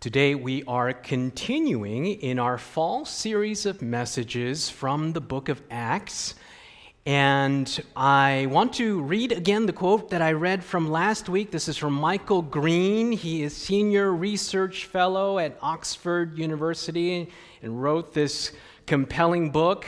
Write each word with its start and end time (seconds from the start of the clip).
Today, 0.00 0.34
we 0.34 0.64
are 0.64 0.94
continuing 0.94 2.06
in 2.06 2.38
our 2.38 2.56
fall 2.56 3.04
series 3.04 3.66
of 3.66 3.82
messages 3.82 4.70
from 4.70 5.12
the 5.12 5.20
book 5.20 5.50
of 5.50 5.60
Acts. 5.70 6.36
And 7.04 7.78
I 7.94 8.46
want 8.50 8.72
to 8.76 9.02
read 9.02 9.30
again 9.30 9.66
the 9.66 9.74
quote 9.74 10.08
that 10.08 10.22
I 10.22 10.32
read 10.32 10.64
from 10.64 10.90
last 10.90 11.28
week. 11.28 11.50
This 11.50 11.68
is 11.68 11.76
from 11.76 11.92
Michael 11.92 12.40
Green. 12.40 13.12
He 13.12 13.42
is 13.42 13.54
senior 13.54 14.10
research 14.14 14.86
fellow 14.86 15.38
at 15.38 15.58
Oxford 15.60 16.38
University 16.38 17.30
and 17.60 17.82
wrote 17.82 18.14
this 18.14 18.52
compelling 18.86 19.50
book 19.50 19.84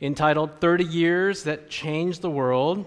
entitled 0.00 0.58
30 0.60 0.86
Years 0.86 1.44
That 1.44 1.70
Changed 1.70 2.20
the 2.20 2.30
World. 2.30 2.84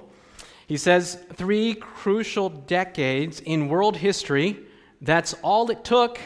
He 0.68 0.76
says, 0.76 1.24
Three 1.36 1.74
crucial 1.74 2.50
decades 2.50 3.40
in 3.40 3.70
world 3.70 3.96
history. 3.96 4.60
That's 5.00 5.34
all 5.36 5.72
it 5.72 5.86
took 5.86 6.20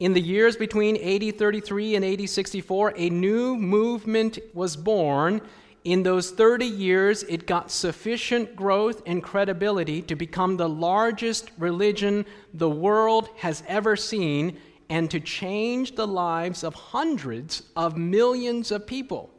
in 0.00 0.12
the 0.12 0.20
years 0.20 0.56
between 0.56 0.96
AD 0.96 1.38
33 1.38 1.94
and 1.94 2.04
AD 2.04 2.28
64, 2.28 2.94
a 2.96 3.10
new 3.10 3.56
movement 3.56 4.38
was 4.52 4.76
born. 4.76 5.40
In 5.84 6.02
those 6.02 6.30
30 6.30 6.66
years, 6.66 7.22
it 7.24 7.46
got 7.46 7.70
sufficient 7.70 8.56
growth 8.56 9.02
and 9.06 9.22
credibility 9.22 10.02
to 10.02 10.16
become 10.16 10.56
the 10.56 10.68
largest 10.68 11.50
religion 11.58 12.26
the 12.54 12.68
world 12.68 13.28
has 13.36 13.62
ever 13.68 13.94
seen 13.94 14.58
and 14.88 15.10
to 15.10 15.20
change 15.20 15.94
the 15.94 16.06
lives 16.06 16.64
of 16.64 16.74
hundreds 16.74 17.62
of 17.76 17.96
millions 17.96 18.70
of 18.72 18.86
people. 18.86 19.30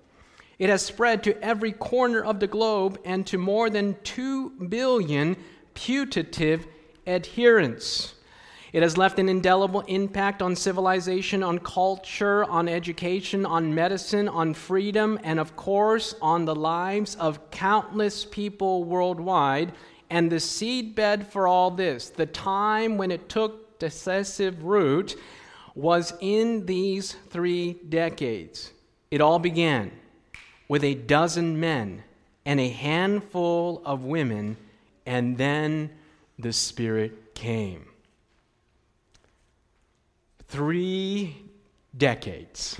It 0.57 0.69
has 0.69 0.81
spread 0.81 1.23
to 1.23 1.43
every 1.43 1.73
corner 1.73 2.23
of 2.23 2.39
the 2.39 2.47
globe 2.47 2.99
and 3.03 3.27
to 3.27 3.37
more 3.37 3.69
than 3.69 3.97
2 4.03 4.51
billion 4.69 5.35
putative 5.73 6.65
adherents. 7.05 8.15
It 8.75 8.83
has 8.83 8.97
left 8.97 9.19
an 9.19 9.29
indelible 9.29 9.79
impact 9.87 10.41
on 10.41 10.53
civilization, 10.53 11.43
on 11.43 11.59
culture, 11.59 12.43
on 12.43 12.67
education, 12.67 13.45
on 13.45 13.73
medicine, 13.73 14.27
on 14.27 14.53
freedom, 14.53 15.17
and 15.23 15.39
of 15.39 15.55
course, 15.55 16.13
on 16.21 16.43
the 16.43 16.55
lives 16.55 17.15
of 17.15 17.51
countless 17.51 18.25
people 18.25 18.83
worldwide. 18.83 19.71
And 20.09 20.29
the 20.29 20.41
seedbed 20.41 21.25
for 21.27 21.47
all 21.47 21.71
this, 21.71 22.09
the 22.09 22.25
time 22.25 22.97
when 22.97 23.11
it 23.11 23.29
took 23.29 23.79
decisive 23.79 24.65
root, 24.65 25.15
was 25.73 26.11
in 26.19 26.65
these 26.65 27.15
three 27.29 27.77
decades. 27.87 28.73
It 29.09 29.21
all 29.21 29.39
began 29.39 29.93
with 30.67 30.83
a 30.83 30.95
dozen 30.95 31.61
men 31.61 32.03
and 32.45 32.59
a 32.59 32.67
handful 32.67 33.81
of 33.85 34.03
women, 34.03 34.57
and 35.05 35.37
then 35.37 35.91
the 36.37 36.51
Spirit 36.51 37.35
came 37.35 37.85
three 40.47 41.35
decades, 41.95 42.79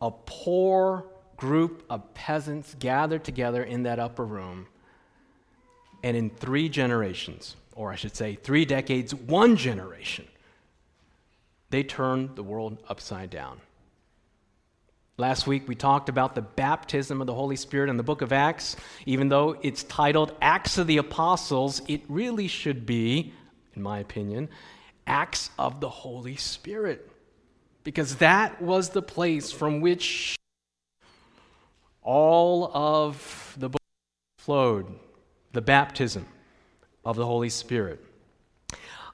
a 0.00 0.10
poor 0.10 1.04
group 1.36 1.84
of 1.90 2.14
peasants 2.14 2.74
gathered 2.78 3.24
together 3.24 3.62
in 3.62 3.82
that 3.84 3.98
upper 3.98 4.24
room, 4.24 4.66
and 6.02 6.16
in 6.16 6.30
three 6.30 6.68
generations, 6.68 7.56
or 7.74 7.92
I 7.92 7.96
should 7.96 8.16
say, 8.16 8.36
three 8.36 8.64
decades, 8.64 9.14
one 9.14 9.56
generation, 9.56 10.26
they 11.70 11.82
turned 11.82 12.36
the 12.36 12.42
world 12.42 12.78
upside 12.88 13.30
down. 13.30 13.60
Last 15.18 15.46
week 15.46 15.66
we 15.66 15.74
talked 15.74 16.10
about 16.10 16.34
the 16.34 16.42
baptism 16.42 17.22
of 17.22 17.26
the 17.26 17.34
Holy 17.34 17.56
Spirit 17.56 17.88
in 17.88 17.96
the 17.96 18.02
book 18.02 18.20
of 18.20 18.32
Acts. 18.32 18.76
Even 19.06 19.30
though 19.30 19.56
it's 19.62 19.82
titled 19.82 20.34
Acts 20.42 20.76
of 20.76 20.86
the 20.86 20.98
Apostles, 20.98 21.80
it 21.88 22.02
really 22.08 22.48
should 22.48 22.84
be, 22.84 23.32
in 23.74 23.82
my 23.82 23.98
opinion, 23.98 24.50
acts 25.06 25.50
of 25.58 25.80
the 25.80 25.88
Holy 25.88 26.36
Spirit. 26.36 27.10
Because 27.84 28.16
that 28.16 28.60
was 28.60 28.90
the 28.90 29.02
place 29.02 29.52
from 29.52 29.80
which 29.80 30.36
all 32.02 32.70
of 32.74 33.54
the 33.58 33.68
book 33.68 33.82
flowed 34.38 34.86
the 35.52 35.60
baptism 35.62 36.26
of 37.04 37.16
the 37.16 37.26
Holy 37.26 37.48
Spirit. 37.48 38.04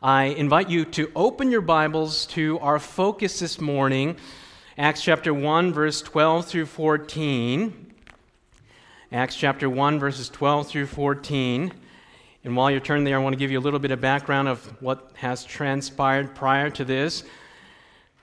I 0.03 0.25
invite 0.25 0.69
you 0.69 0.85
to 0.87 1.13
open 1.15 1.51
your 1.51 1.61
Bibles 1.61 2.27
to 2.27 2.59
our 2.59 2.79
focus 2.79 3.39
this 3.39 3.61
morning, 3.61 4.17
Acts 4.77 5.03
chapter 5.03 5.35
1, 5.35 5.73
verse 5.73 6.01
12 6.01 6.47
through 6.47 6.67
14. 6.67 7.95
Acts 9.13 9.37
chapter 9.37 9.69
1, 9.69 9.99
verses 9.99 10.31
12 10.31 10.67
through 10.67 10.87
14. 10.87 11.73
And 12.45 12.57
while 12.57 12.73
you're 12.73 12.81
turning 12.81 13.05
there, 13.05 13.17
I 13.17 13.23
want 13.23 13.35
to 13.35 13.39
give 13.39 13.53
you 13.53 13.61
a 13.61 13.63
little 13.63 13.79
bit 13.79 13.93
of 13.93 14.01
background 14.01 14.49
of 14.49 14.65
what 14.83 15.13
has 15.15 15.45
transpired 15.45 16.35
prior 16.35 16.71
to 16.71 16.85
this. 16.85 17.23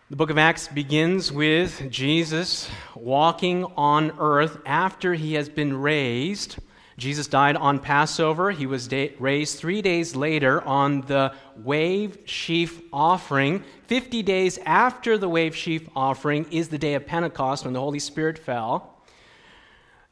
The 0.09 0.17
book 0.17 0.29
of 0.29 0.37
Acts 0.37 0.67
begins 0.67 1.31
with 1.31 1.89
Jesus 1.89 2.69
walking 2.95 3.63
on 3.77 4.11
earth 4.19 4.57
after 4.65 5.13
he 5.13 5.35
has 5.35 5.47
been 5.47 5.79
raised. 5.79 6.57
Jesus 6.97 7.27
died 7.27 7.55
on 7.55 7.79
Passover. 7.79 8.51
He 8.51 8.65
was 8.65 8.89
da- 8.89 9.13
raised 9.19 9.57
three 9.57 9.81
days 9.81 10.17
later 10.17 10.61
on 10.63 11.01
the 11.01 11.33
wave 11.55 12.17
sheaf 12.25 12.81
offering. 12.91 13.63
Fifty 13.87 14.21
days 14.21 14.57
after 14.65 15.17
the 15.17 15.29
wave 15.29 15.55
sheaf 15.55 15.87
offering 15.95 16.45
is 16.51 16.67
the 16.67 16.77
day 16.77 16.95
of 16.95 17.05
Pentecost 17.05 17.63
when 17.63 17.73
the 17.73 17.79
Holy 17.79 17.99
Spirit 17.99 18.37
fell. 18.37 18.98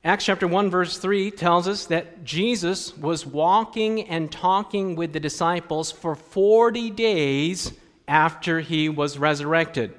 Acts 0.03 0.25
chapter 0.25 0.47
1, 0.47 0.69
verse 0.69 0.97
3 0.97 1.31
tells 1.31 1.67
us 1.67 1.87
that 1.87 2.23
Jesus 2.23 2.95
was 2.95 3.25
walking 3.25 4.03
and 4.03 4.31
talking 4.31 4.95
with 4.95 5.11
the 5.11 5.19
disciples 5.19 5.91
for 5.91 6.15
40 6.15 6.91
days 6.91 7.73
after 8.07 8.59
he 8.59 8.89
was 8.89 9.17
resurrected. 9.17 9.93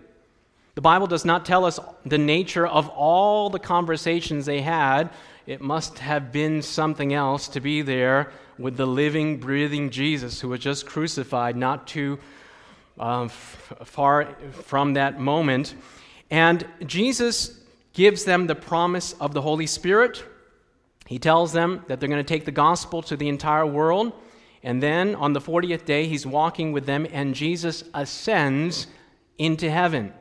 The 0.76 0.81
Bible 0.81 1.08
does 1.08 1.25
not 1.25 1.44
tell 1.44 1.64
us 1.64 1.81
the 2.06 2.16
nature 2.16 2.66
of 2.66 2.88
all 2.91 3.50
the 3.50 3.58
conversations 3.58 4.47
they 4.47 4.62
had. 4.62 5.10
It 5.47 5.60
must 5.60 5.98
have 5.98 6.31
been 6.31 6.62
something 6.62 7.12
else 7.12 7.48
to 7.48 7.60
be 7.60 7.82
there 7.82 8.31
with 8.58 8.76
the 8.76 8.87
living, 8.87 9.38
breathing 9.38 9.91
Jesus 9.91 10.41
who 10.41 10.50
was 10.50 10.60
just 10.60 10.87
crucified 10.87 11.56
not 11.56 11.88
too 11.88 12.19
uh, 13.00 13.25
f- 13.25 13.75
far 13.84 14.37
from 14.53 14.94
that 14.94 15.20
moment. 15.20 15.75
And 16.31 16.64
Jesus 16.87 17.58
gives 17.98 18.25
them 18.25 18.47
the 18.47 18.54
promise 18.54 19.12
of 19.14 19.34
the 19.34 19.42
Holy 19.42 19.66
Spirit. 19.66 20.22
He 21.09 21.19
tells 21.19 21.53
them 21.53 21.84
that 21.88 21.98
they're 21.98 22.09
going 22.09 22.25
to 22.25 22.34
take 22.34 22.44
the 22.44 22.53
gospel 22.53 23.03
to 23.03 23.16
the 23.16 23.28
entire 23.28 23.66
world. 23.66 24.12
And 24.62 24.81
then 24.81 25.16
on 25.16 25.32
the 25.32 25.41
40th 25.41 25.84
day, 25.84 26.06
he's 26.06 26.25
walking 26.25 26.70
with 26.70 26.87
them, 26.87 27.08
and 27.10 27.34
Jesus 27.34 27.82
ascends 27.92 28.87
into 29.37 29.69
heaven. 29.69 30.12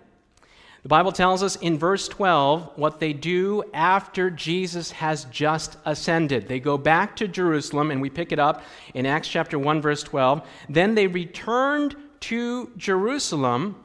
The 0.82 0.90
Bible 0.90 1.12
tells 1.12 1.44
us 1.44 1.56
in 1.58 1.78
verse 1.78 2.08
12 2.08 2.72
what 2.78 3.00
they 3.00 3.14
do 3.14 3.64
after 3.76 4.32
Jesus 4.32 4.90
has 4.90 5.26
just 5.26 5.78
ascended. 5.86 6.48
They 6.48 6.60
go 6.60 6.80
back 6.80 7.16
to 7.18 7.28
Jerusalem, 7.28 7.92
and 7.92 8.02
we 8.02 8.10
pick 8.10 8.32
it 8.32 8.40
up 8.40 8.64
in 8.96 9.06
Acts 9.06 9.28
chapter 9.28 9.60
1, 9.60 9.84
verse 9.84 10.02
12. 10.02 10.42
Then 10.68 10.96
they 10.96 11.06
returned 11.06 11.96
to 12.22 12.72
Jerusalem 12.76 13.76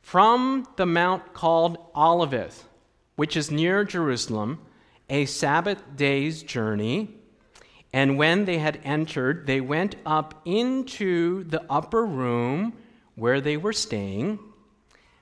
from 0.00 0.66
the 0.76 0.86
mount 0.86 1.34
called 1.34 1.76
Olivet 1.94 2.64
which 3.18 3.36
is 3.36 3.50
near 3.50 3.82
Jerusalem, 3.82 4.60
a 5.10 5.26
Sabbath 5.26 5.82
day's 5.96 6.40
journey. 6.44 7.16
And 7.92 8.16
when 8.16 8.44
they 8.44 8.58
had 8.58 8.78
entered, 8.84 9.44
they 9.48 9.60
went 9.60 9.96
up 10.06 10.40
into 10.44 11.42
the 11.42 11.64
upper 11.68 12.06
room 12.06 12.74
where 13.16 13.40
they 13.40 13.56
were 13.56 13.72
staying. 13.72 14.38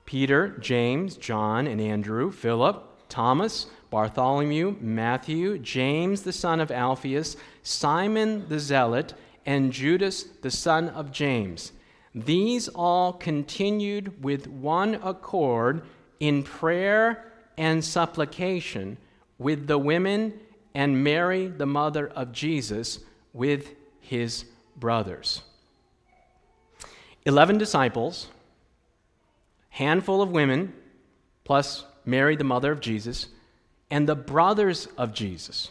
Peter, 0.04 0.58
James, 0.58 1.16
John, 1.16 1.66
and 1.66 1.80
Andrew, 1.80 2.30
Philip, 2.30 3.08
Thomas, 3.08 3.64
Bartholomew, 3.88 4.76
Matthew, 4.78 5.56
James 5.56 6.20
the 6.20 6.34
son 6.34 6.60
of 6.60 6.70
Alphaeus, 6.70 7.38
Simon 7.62 8.46
the 8.50 8.60
Zealot, 8.60 9.14
and 9.46 9.72
Judas 9.72 10.24
the 10.42 10.50
son 10.50 10.90
of 10.90 11.12
James. 11.12 11.72
These 12.14 12.68
all 12.68 13.14
continued 13.14 14.22
with 14.22 14.48
one 14.48 14.96
accord 14.96 15.80
in 16.20 16.42
prayer 16.42 17.32
and 17.56 17.84
supplication 17.84 18.98
with 19.38 19.66
the 19.66 19.78
women 19.78 20.34
and 20.74 21.02
Mary, 21.02 21.46
the 21.46 21.66
mother 21.66 22.08
of 22.08 22.32
Jesus, 22.32 23.00
with 23.32 23.74
his 24.00 24.44
brothers. 24.76 25.42
Eleven 27.24 27.58
disciples, 27.58 28.28
handful 29.70 30.22
of 30.22 30.30
women, 30.30 30.72
plus 31.44 31.84
Mary, 32.04 32.36
the 32.36 32.44
mother 32.44 32.72
of 32.72 32.80
Jesus, 32.80 33.28
and 33.90 34.08
the 34.08 34.14
brothers 34.14 34.86
of 34.98 35.12
Jesus. 35.12 35.70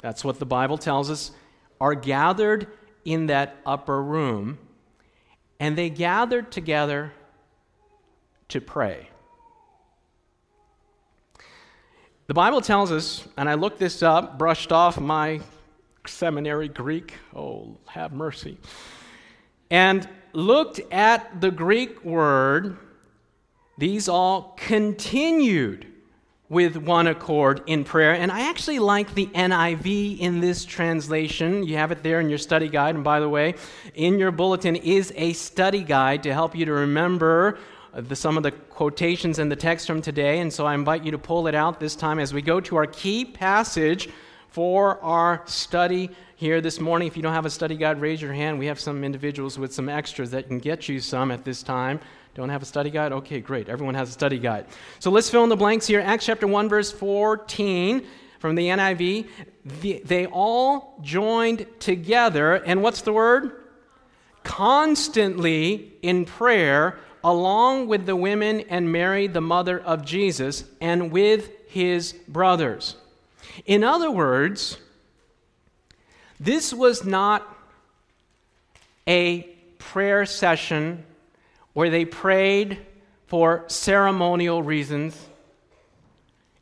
That's 0.00 0.24
what 0.24 0.38
the 0.38 0.46
Bible 0.46 0.78
tells 0.78 1.10
us, 1.10 1.30
are 1.80 1.94
gathered 1.94 2.66
in 3.04 3.26
that 3.26 3.56
upper 3.66 4.02
room, 4.02 4.58
and 5.58 5.76
they 5.76 5.90
gathered 5.90 6.52
together 6.52 7.12
to 8.48 8.60
pray. 8.60 9.08
The 12.28 12.34
Bible 12.34 12.60
tells 12.60 12.92
us, 12.92 13.26
and 13.36 13.48
I 13.48 13.54
looked 13.54 13.80
this 13.80 14.00
up, 14.00 14.38
brushed 14.38 14.70
off 14.70 15.00
my 15.00 15.40
seminary 16.06 16.68
Greek. 16.68 17.14
Oh, 17.34 17.76
have 17.86 18.12
mercy. 18.12 18.58
And 19.70 20.08
looked 20.32 20.80
at 20.92 21.40
the 21.40 21.50
Greek 21.50 22.04
word, 22.04 22.76
these 23.76 24.08
all 24.08 24.54
continued 24.56 25.86
with 26.48 26.76
one 26.76 27.08
accord 27.08 27.62
in 27.66 27.82
prayer. 27.82 28.12
And 28.12 28.30
I 28.30 28.48
actually 28.50 28.78
like 28.78 29.14
the 29.14 29.26
NIV 29.26 30.20
in 30.20 30.40
this 30.40 30.64
translation. 30.64 31.64
You 31.64 31.76
have 31.78 31.90
it 31.90 32.04
there 32.04 32.20
in 32.20 32.28
your 32.28 32.38
study 32.38 32.68
guide. 32.68 32.94
And 32.94 33.02
by 33.02 33.18
the 33.18 33.28
way, 33.28 33.54
in 33.94 34.18
your 34.18 34.30
bulletin 34.30 34.76
is 34.76 35.12
a 35.16 35.32
study 35.32 35.82
guide 35.82 36.22
to 36.22 36.32
help 36.32 36.54
you 36.54 36.66
to 36.66 36.72
remember 36.72 37.58
Uh, 37.94 38.00
the, 38.00 38.16
some 38.16 38.36
of 38.36 38.42
the 38.42 38.50
quotations 38.50 39.38
in 39.38 39.48
the 39.48 39.56
text 39.56 39.86
from 39.86 40.00
today. 40.00 40.38
And 40.38 40.52
so 40.52 40.64
I 40.64 40.74
invite 40.74 41.04
you 41.04 41.10
to 41.10 41.18
pull 41.18 41.46
it 41.46 41.54
out 41.54 41.78
this 41.78 41.94
time 41.94 42.18
as 42.18 42.32
we 42.32 42.40
go 42.40 42.60
to 42.60 42.76
our 42.76 42.86
key 42.86 43.24
passage 43.24 44.08
for 44.48 44.98
our 45.02 45.42
study 45.46 46.10
here 46.36 46.60
this 46.60 46.80
morning. 46.80 47.08
If 47.08 47.16
you 47.16 47.22
don't 47.22 47.34
have 47.34 47.46
a 47.46 47.50
study 47.50 47.76
guide, 47.76 48.00
raise 48.00 48.20
your 48.20 48.32
hand. 48.32 48.58
We 48.58 48.66
have 48.66 48.80
some 48.80 49.04
individuals 49.04 49.58
with 49.58 49.72
some 49.74 49.88
extras 49.88 50.30
that 50.30 50.48
can 50.48 50.58
get 50.58 50.88
you 50.88 51.00
some 51.00 51.30
at 51.30 51.44
this 51.44 51.62
time. 51.62 52.00
Don't 52.34 52.48
have 52.48 52.62
a 52.62 52.66
study 52.66 52.90
guide? 52.90 53.12
Okay, 53.12 53.40
great. 53.40 53.68
Everyone 53.68 53.94
has 53.94 54.08
a 54.08 54.12
study 54.12 54.38
guide. 54.38 54.66
So 54.98 55.10
let's 55.10 55.28
fill 55.28 55.42
in 55.44 55.50
the 55.50 55.56
blanks 55.56 55.86
here. 55.86 56.00
Acts 56.00 56.26
chapter 56.26 56.46
1, 56.46 56.68
verse 56.68 56.90
14 56.90 58.06
from 58.38 58.54
the 58.54 58.68
NIV. 58.68 59.28
The, 59.80 60.02
they 60.04 60.26
all 60.26 60.98
joined 61.02 61.66
together, 61.78 62.54
and 62.54 62.82
what's 62.82 63.02
the 63.02 63.12
word? 63.12 63.64
Constantly 64.44 65.92
in 66.02 66.24
prayer, 66.24 66.98
along 67.24 67.88
with 67.88 68.06
the 68.06 68.16
women 68.16 68.60
and 68.68 68.90
Mary, 68.90 69.26
the 69.26 69.40
mother 69.40 69.78
of 69.78 70.04
Jesus, 70.04 70.64
and 70.80 71.10
with 71.10 71.50
his 71.68 72.12
brothers. 72.28 72.96
In 73.66 73.84
other 73.84 74.10
words, 74.10 74.78
this 76.40 76.72
was 76.72 77.04
not 77.04 77.46
a 79.06 79.42
prayer 79.78 80.26
session 80.26 81.04
where 81.72 81.90
they 81.90 82.04
prayed 82.04 82.78
for 83.26 83.64
ceremonial 83.68 84.62
reasons 84.62 85.16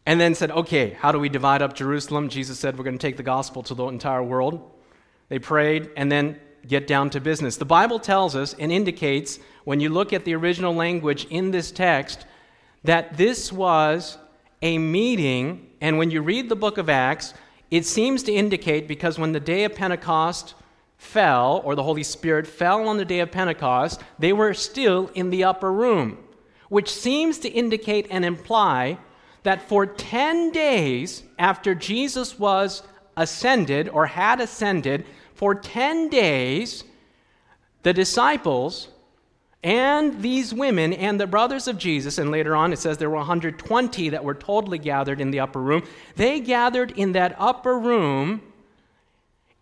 and 0.07 0.21
then 0.21 0.35
said, 0.35 0.51
okay, 0.51 0.91
how 0.91 1.13
do 1.13 1.19
we 1.19 1.29
divide 1.29 1.63
up 1.63 1.75
Jerusalem? 1.75 2.29
Jesus 2.29 2.59
said, 2.59 2.79
we're 2.79 2.85
going 2.85 2.99
to 2.99 3.07
take 3.07 3.17
the 3.17 3.23
gospel 3.23 3.63
to 3.65 3.75
the 3.75 3.87
entire 3.87 4.23
world. 4.23 4.71
They 5.29 5.39
prayed 5.39 5.91
and 5.97 6.11
then 6.11 6.39
get 6.67 6.87
down 6.87 7.11
to 7.11 7.21
business. 7.21 7.57
The 7.57 7.65
Bible 7.65 7.99
tells 7.99 8.37
us 8.37 8.55
and 8.59 8.71
indicates, 8.71 9.39
when 9.65 9.81
you 9.81 9.89
look 9.89 10.13
at 10.13 10.25
the 10.25 10.35
original 10.35 10.75
language 10.75 11.27
in 11.31 11.51
this 11.51 11.71
text, 11.71 12.27
that 12.85 13.17
this 13.17 13.53
was 13.53 14.19
a 14.63 14.79
meeting, 14.79 15.71
and 15.81 15.99
when 15.99 16.11
you 16.11 16.23
read 16.23 16.49
the 16.49 16.57
book 16.57 16.79
of 16.79 16.89
Acts, 16.89 17.35
it 17.71 17.87
seems 17.87 18.23
to 18.25 18.33
indicate 18.33 18.89
because 18.89 19.19
when 19.19 19.33
the 19.33 19.41
day 19.41 19.65
of 19.65 19.75
Pentecost 19.75 20.55
fell, 20.99 21.63
or 21.65 21.75
the 21.75 21.83
Holy 21.83 22.03
Spirit 22.03 22.47
fell 22.47 22.87
on 22.87 22.99
the 22.99 23.05
day 23.05 23.21
of 23.21 23.31
Pentecost, 23.31 24.03
they 24.19 24.33
were 24.33 24.53
still 24.53 25.11
in 25.15 25.31
the 25.31 25.45
upper 25.45 25.73
room, 25.73 26.19
which 26.69 26.91
seems 26.91 27.39
to 27.39 27.49
indicate 27.49 28.07
and 28.11 28.25
imply 28.25 28.99
that 29.43 29.67
for 29.67 29.87
10 29.87 30.51
days 30.51 31.23
after 31.39 31.75
Jesus 31.75 32.39
was 32.39 32.83
ascended 33.17 33.89
or 33.89 34.07
had 34.07 34.41
ascended, 34.41 35.07
for 35.41 35.55
10 35.55 36.11
days, 36.11 36.85
the 37.83 37.95
disciples 37.95 38.89
and 39.63 40.21
these 40.21 40.53
women 40.53 40.93
and 40.93 41.19
the 41.19 41.27
brothers 41.27 41.67
of 41.67 41.79
Jesus, 41.79 42.19
and 42.19 42.31
later 42.31 42.55
on 42.55 42.75
it 42.75 42.79
says 42.79 42.99
there 42.99 43.09
were 43.09 43.17
120 43.17 44.11
that 44.11 44.23
were 44.23 44.35
totally 44.35 44.77
gathered 44.77 45.19
in 45.19 45.31
the 45.31 45.41
upper 45.41 45.63
room, 45.63 45.83
they 46.17 46.41
gathered 46.41 46.91
in 46.91 47.13
that 47.13 47.35
upper 47.39 47.79
room, 47.79 48.43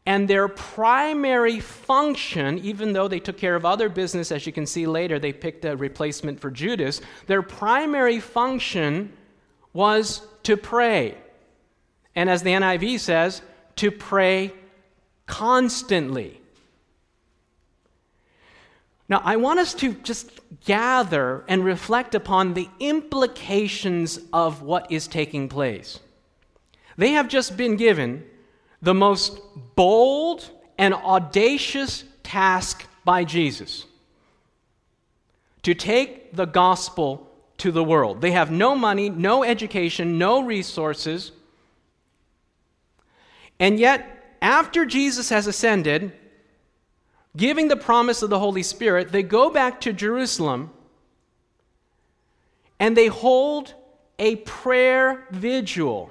and 0.05 0.27
their 0.27 0.49
primary 0.49 1.61
function, 1.61 2.59
even 2.59 2.93
though 2.93 3.07
they 3.07 3.21
took 3.21 3.39
care 3.39 3.55
of 3.55 3.65
other 3.65 3.89
business, 3.89 4.33
as 4.33 4.47
you 4.47 4.53
can 4.53 4.67
see 4.67 4.85
later, 4.85 5.21
they 5.21 5.33
picked 5.33 5.65
a 5.65 5.77
replacement 5.77 6.41
for 6.41 6.51
Judas, 6.51 7.01
their 7.29 7.43
primary 7.43 8.19
function 8.19 9.13
was 9.73 10.27
to 10.43 10.57
pray. 10.57 11.17
And 12.17 12.29
as 12.29 12.43
the 12.43 12.51
NIV 12.51 12.99
says, 12.99 13.43
to 13.77 13.93
pray 13.93 14.53
constantly. 15.29 16.41
Now, 19.09 19.23
I 19.25 19.37
want 19.37 19.61
us 19.61 19.73
to 19.75 19.93
just 19.93 20.41
gather 20.65 21.45
and 21.47 21.65
reflect 21.65 22.17
upon 22.17 22.55
the 22.55 22.69
implications 22.81 24.19
of 24.33 24.63
what 24.63 24.91
is 24.91 25.07
taking 25.07 25.49
place. 25.49 26.01
They 26.97 27.11
have 27.11 27.29
just 27.29 27.57
been 27.57 27.77
given 27.77 28.25
the 28.83 28.95
most 28.95 29.41
bold 29.77 30.51
and 30.77 30.93
audacious 30.93 32.05
task 32.23 32.87
by 33.05 33.25
Jesus 33.25 33.87
to 35.63 35.75
take 35.75 36.35
the 36.35 36.45
gospel 36.45 37.31
to 37.59 37.73
the 37.73 37.85
world. 37.85 38.21
They 38.21 38.33
have 38.33 38.51
no 38.51 38.75
money, 38.75 39.09
no 39.11 39.43
education, 39.43 40.19
no 40.19 40.43
resources. 40.43 41.33
And 43.59 43.81
yet, 43.81 44.18
after 44.41 44.87
Jesus 44.87 45.29
has 45.31 45.47
ascended, 45.47 46.13
giving 47.37 47.69
the 47.69 47.77
promise 47.77 48.23
of 48.23 48.31
the 48.31 48.39
Holy 48.39 48.63
Spirit, 48.63 49.13
they 49.13 49.23
go 49.23 49.51
back 49.51 49.81
to 49.83 49.93
Jerusalem 49.93 50.71
and 52.81 52.97
they 52.97 53.09
hold 53.09 53.75
a 54.19 54.37
prayer 54.37 55.27
vigil. 55.31 56.11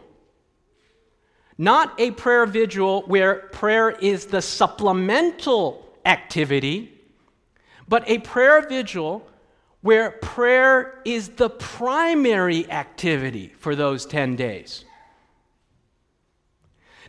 Not 1.58 2.00
a 2.00 2.12
prayer 2.12 2.46
vigil 2.46 3.04
where 3.08 3.36
prayer 3.52 3.90
is 3.90 4.26
the 4.26 4.42
supplemental 4.42 5.86
activity, 6.06 6.94
but 7.88 8.08
a 8.08 8.20
prayer 8.20 8.68
vigil 8.68 9.28
where 9.82 10.12
prayer 10.12 11.02
is 11.06 11.30
the 11.30 11.50
primary 11.50 12.70
activity 12.70 13.54
for 13.58 13.76
those 13.76 14.06
10 14.06 14.36
days. 14.36 14.86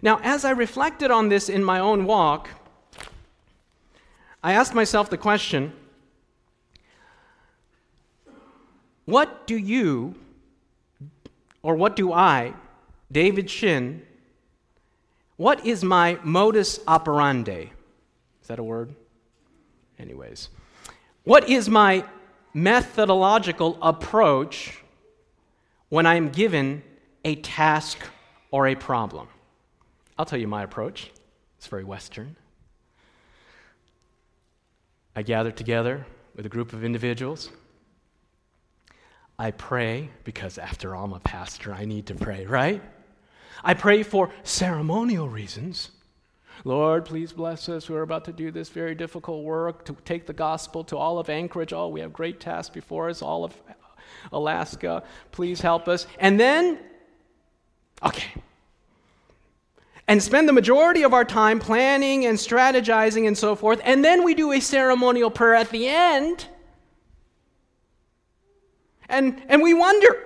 Now, 0.01 0.21
as 0.23 0.45
I 0.45 0.51
reflected 0.51 1.11
on 1.11 1.29
this 1.29 1.49
in 1.49 1.65
my 1.65 1.81
own 1.81 2.05
walk, 2.05 2.51
I 4.43 4.53
asked 4.53 4.75
myself 4.75 5.11
the 5.11 5.19
question 5.19 5.73
what 9.05 9.47
do 9.47 9.57
you, 9.57 10.15
or 11.63 11.75
what 11.75 11.97
do 11.97 12.13
I, 12.13 12.53
David 13.11 13.49
Shin, 13.49 14.03
what 15.37 15.65
is 15.65 15.83
my 15.83 16.19
modus 16.23 16.79
operandi? 16.87 17.71
Is 18.43 18.49
that 18.49 18.59
a 18.59 18.63
word? 18.63 18.95
Anyways, 19.99 20.51
what 21.25 21.49
is 21.49 21.69
my 21.69 22.05
methodological 22.53 23.79
approach 23.81 24.83
when 25.89 26.07
I'm 26.07 26.29
given 26.29 26.83
a 27.25 27.37
task 27.37 27.99
or 28.51 28.67
a 28.67 28.75
problem? 28.75 29.29
I'll 30.19 30.27
tell 30.27 30.39
you 30.39 30.49
my 30.49 30.65
approach. 30.65 31.11
It's 31.59 31.69
very 31.69 31.85
Western. 31.85 32.37
I 35.15 35.23
gather 35.23 35.51
together 35.51 36.07
with 36.35 36.47
a 36.47 36.49
group 36.49 36.73
of 36.73 36.85
individuals. 36.85 37.51
I 39.39 39.53
pray, 39.53 40.11
because 40.25 40.59
after 40.59 40.97
all, 40.97 41.05
I'm 41.05 41.13
a 41.13 41.21
pastor, 41.21 41.73
I 41.73 41.85
need 41.85 42.07
to 42.07 42.15
pray, 42.15 42.47
right? 42.47 42.83
I 43.63 43.75
pray 43.75 44.03
for 44.03 44.33
ceremonial 44.43 45.29
reasons. 45.29 45.91
Lord, 46.65 47.05
please 47.05 47.33
bless 47.33 47.69
us. 47.69 47.89
We're 47.89 48.03
about 48.03 48.25
to 48.25 48.33
do 48.33 48.51
this 48.51 48.69
very 48.69 48.97
difficult 48.97 49.45
work 49.45 49.85
to 49.85 49.97
take 50.05 50.27
the 50.27 50.33
gospel 50.33 50.83
to 50.85 50.97
all 50.97 51.21
of 51.21 51.31
Anchorage. 51.31 51.73
Oh, 51.73 51.89
we 51.89 52.01
have 52.01 52.13
great 52.13 52.41
tasks 52.41 52.75
before 52.75 53.09
us, 53.09 53.23
all 53.23 53.45
of 53.45 53.55
Alaska. 54.33 55.05
Please 55.31 55.61
help 55.61 55.87
us. 55.87 56.07
And 56.19 56.39
then, 56.39 56.81
okay, 58.03 58.43
and 60.09 60.23
spend 60.23 60.49
the 60.49 60.55
majority 60.55 61.03
of 61.03 61.13
our 61.13 61.25
time 61.25 61.61
planning 61.61 62.25
and 62.25 62.39
strategizing 62.39 63.29
and 63.29 63.37
so 63.37 63.55
forth, 63.55 63.79
and 63.85 64.03
then 64.03 64.25
we 64.25 64.35
do 64.35 64.53
a 64.53 64.61
ceremonial 64.61 65.31
prayer 65.31 65.55
at 65.55 65.69
the 65.71 65.87
end. 65.87 66.47
And, 69.11 69.41
and 69.49 69.63
we 69.63 69.75
wonder 69.75 70.25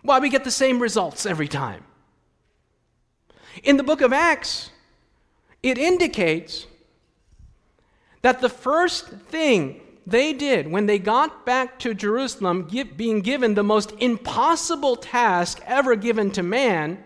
why 0.00 0.18
we 0.18 0.30
get 0.30 0.44
the 0.44 0.50
same 0.50 0.80
results 0.80 1.26
every 1.26 1.48
time. 1.48 1.84
In 3.62 3.76
the 3.76 3.82
book 3.82 4.00
of 4.00 4.12
Acts, 4.12 4.70
it 5.62 5.76
indicates 5.76 6.66
that 8.22 8.40
the 8.40 8.48
first 8.48 9.08
thing 9.08 9.82
they 10.06 10.32
did 10.32 10.70
when 10.70 10.86
they 10.86 10.98
got 10.98 11.44
back 11.44 11.78
to 11.80 11.92
Jerusalem, 11.92 12.70
being 12.96 13.20
given 13.20 13.54
the 13.54 13.62
most 13.62 13.92
impossible 13.98 14.96
task 14.96 15.60
ever 15.66 15.94
given 15.94 16.30
to 16.30 16.42
man, 16.42 17.04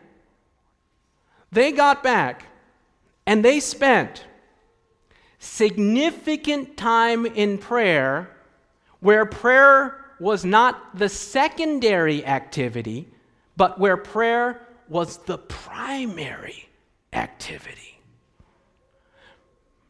they 1.52 1.70
got 1.70 2.02
back 2.02 2.46
and 3.26 3.44
they 3.44 3.60
spent 3.60 4.24
significant 5.38 6.76
time 6.76 7.26
in 7.26 7.58
prayer 7.58 8.30
where 9.00 9.26
prayer 9.26 9.98
was 10.18 10.44
not 10.44 10.96
the 10.96 11.08
secondary 11.08 12.24
activity, 12.24 13.08
but 13.56 13.78
where 13.78 13.96
prayer 13.96 14.66
was 14.88 15.18
the 15.18 15.38
primary 15.38 16.68
activity. 17.12 17.98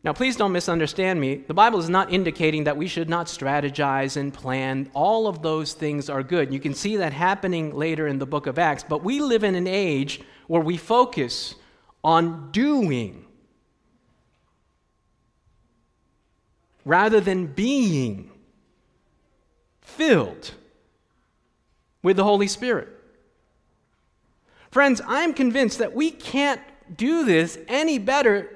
Now, 0.04 0.12
please 0.12 0.34
don't 0.34 0.50
misunderstand 0.50 1.20
me. 1.20 1.36
The 1.36 1.54
Bible 1.54 1.78
is 1.78 1.88
not 1.88 2.12
indicating 2.12 2.64
that 2.64 2.76
we 2.76 2.88
should 2.88 3.08
not 3.08 3.26
strategize 3.26 4.16
and 4.16 4.34
plan. 4.34 4.90
All 4.94 5.28
of 5.28 5.42
those 5.42 5.74
things 5.74 6.10
are 6.10 6.24
good. 6.24 6.52
You 6.52 6.58
can 6.58 6.74
see 6.74 6.96
that 6.96 7.12
happening 7.12 7.72
later 7.72 8.08
in 8.08 8.18
the 8.18 8.26
book 8.26 8.48
of 8.48 8.58
Acts. 8.58 8.82
But 8.82 9.04
we 9.04 9.20
live 9.20 9.44
in 9.44 9.54
an 9.54 9.68
age 9.68 10.22
where 10.46 10.60
we 10.60 10.76
focus 10.76 11.54
on 12.04 12.50
doing 12.50 13.24
rather 16.84 17.20
than 17.20 17.46
being 17.46 18.30
filled 19.80 20.52
with 22.02 22.16
the 22.16 22.24
Holy 22.24 22.48
Spirit. 22.48 22.88
Friends, 24.70 25.00
I'm 25.06 25.34
convinced 25.34 25.78
that 25.78 25.94
we 25.94 26.10
can't 26.10 26.60
do 26.96 27.24
this 27.24 27.58
any 27.68 27.98
better 27.98 28.50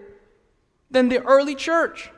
than 0.90 1.08
the 1.08 1.22
early 1.22 1.54
church. 1.54 2.10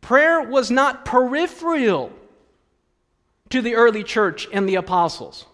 Prayer 0.00 0.40
was 0.40 0.70
not 0.70 1.04
peripheral 1.04 2.12
to 3.50 3.60
the 3.60 3.74
early 3.74 4.02
church 4.02 4.48
and 4.52 4.68
the 4.68 4.76
apostles, 4.76 5.46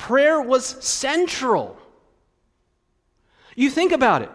prayer 0.00 0.40
was 0.40 0.64
central. 0.82 1.76
You 3.54 3.68
think 3.68 3.92
about 3.92 4.22
it. 4.22 4.30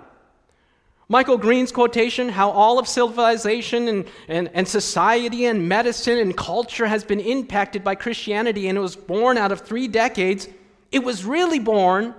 Michael 1.10 1.39
Green's 1.39 1.72
quotation 1.72 2.29
how 2.29 2.51
all 2.51 2.77
of 2.77 2.88
civilization 2.88 3.88
and, 3.88 4.05
and, 4.27 4.51
and 4.53 4.67
society 4.67 5.45
and 5.45 5.67
medicine 5.67 6.19
and 6.19 6.38
culture 6.38 6.86
has 6.86 7.03
been 7.03 7.19
impacted 7.19 7.84
by 7.84 7.95
Christianity 7.95 8.67
and 8.67 8.77
it 8.77 8.81
was 8.81 8.95
born 8.95 9.39
out 9.39 9.51
of 9.51 9.62
three 9.62 9.88
decades, 9.88 10.48
it 10.91 11.03
was 11.03 11.25
really 11.25 11.60
born 11.60 12.13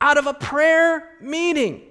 out 0.00 0.16
of 0.16 0.28
a 0.28 0.34
prayer 0.34 1.08
meeting. 1.20 1.82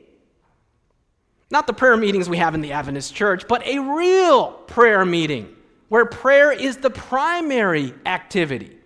Not 1.51 1.67
the 1.67 1.74
prayer 1.74 1.98
meetings 1.98 2.29
we 2.29 2.38
have 2.38 2.55
in 2.55 2.62
the 2.62 2.71
Adventist 2.71 3.13
church, 3.13 3.50
but 3.50 3.67
a 3.67 3.79
real 3.79 4.51
prayer 4.51 5.03
meeting 5.03 5.53
where 5.89 6.05
prayer 6.05 6.53
is 6.53 6.77
the 6.77 6.89
primary 6.89 7.93
activity. 8.05 8.78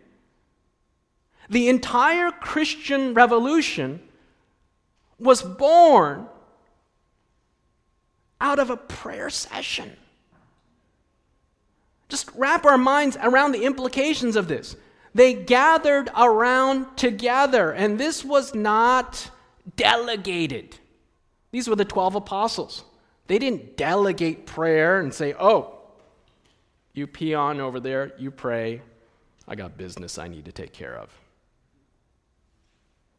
The 1.53 1.69
entire 1.69 2.31
Christian 2.31 3.13
revolution 3.13 4.01
was 5.19 5.43
born 5.43 6.25
out 8.41 8.57
of 8.57 8.72
a 8.72 8.75
prayer 8.75 9.29
session. 9.29 9.95
Just 12.10 12.31
wrap 12.33 12.65
our 12.65 12.79
minds 12.79 13.17
around 13.22 13.51
the 13.51 13.65
implications 13.65 14.36
of 14.36 14.48
this. 14.48 14.75
They 15.13 15.36
gathered 15.36 16.10
around 16.17 16.98
together, 16.98 17.72
and 17.72 18.00
this 18.00 18.25
was 18.25 18.55
not 18.55 19.29
delegated. 19.75 20.75
These 21.51 21.67
were 21.67 21.75
the 21.75 21.86
12 21.86 22.15
apostles. 22.15 22.83
They 23.27 23.38
didn't 23.38 23.77
delegate 23.77 24.48
prayer 24.48 25.00
and 25.00 25.13
say, 25.13 25.36
oh, 25.39 25.77
you 26.93 27.05
peon 27.05 27.62
over 27.62 27.79
there, 27.79 28.12
you 28.17 28.31
pray. 28.31 28.81
I 29.48 29.53
got 29.53 29.77
business 29.77 30.17
I 30.17 30.27
need 30.27 30.45
to 30.45 30.51
take 30.51 30.74
care 30.74 30.95
of. 30.95 31.12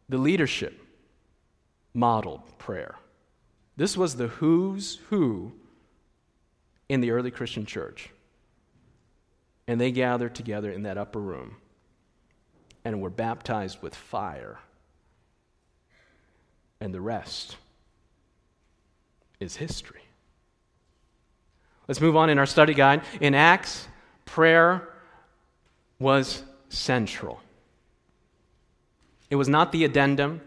The 0.09 0.19
leadership 0.19 0.81
modeled 1.95 2.59
prayer. 2.59 2.97
This 3.77 3.97
was 3.97 4.17
the 4.17 4.29
who's 4.29 5.01
who 5.11 5.53
in 6.89 7.01
the 7.01 7.11
early 7.11 7.31
Christian 7.31 7.67
church. 7.67 8.11
And 9.67 9.81
they 9.81 9.91
gathered 9.91 10.35
together 10.35 10.71
in 10.71 10.83
that 10.83 10.99
upper 10.99 11.21
room 11.21 11.57
and 12.85 13.01
were 13.01 13.11
baptized 13.11 13.81
with 13.83 13.95
fire. 13.95 14.59
And 16.81 16.93
the 16.93 17.01
rest 17.01 17.57
is 19.41 19.57
history. 19.57 20.03
Let's 21.89 22.01
move 22.01 22.17
on 22.17 22.31
in 22.31 22.39
our 22.39 22.47
study 22.47 22.75
guide. 22.75 23.03
In 23.21 23.35
Acts, 23.35 23.89
prayer 24.25 24.89
was 25.99 26.43
central. 26.69 27.41
It 29.31 29.37
was 29.37 29.49
not 29.49 29.73
the 29.73 29.85
addendum, 29.85 30.40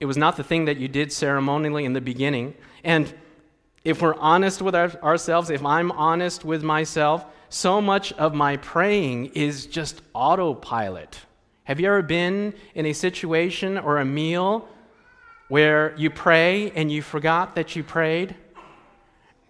it 0.00 0.06
was 0.06 0.16
not 0.16 0.36
the 0.36 0.42
thing 0.42 0.64
that 0.64 0.78
you 0.78 0.88
did 0.88 1.12
ceremonially 1.12 1.84
in 1.84 1.92
the 1.92 2.00
beginning. 2.00 2.54
And 2.82 3.12
if 3.84 4.02
we're 4.02 4.16
honest 4.16 4.60
with 4.60 4.74
our, 4.74 4.90
ourselves, 5.02 5.50
if 5.50 5.64
I'm 5.64 5.92
honest 5.92 6.44
with 6.44 6.62
myself, 6.64 7.24
so 7.48 7.80
much 7.80 8.12
of 8.14 8.34
my 8.34 8.56
praying 8.56 9.26
is 9.26 9.66
just 9.66 10.02
autopilot. 10.14 11.20
Have 11.64 11.78
you 11.78 11.86
ever 11.86 12.02
been 12.02 12.54
in 12.74 12.86
a 12.86 12.92
situation 12.92 13.78
or 13.78 13.98
a 13.98 14.04
meal 14.04 14.68
where 15.48 15.94
you 15.96 16.10
pray 16.10 16.70
and 16.72 16.90
you 16.90 17.02
forgot 17.02 17.54
that 17.56 17.76
you 17.76 17.84
prayed? 17.84 18.34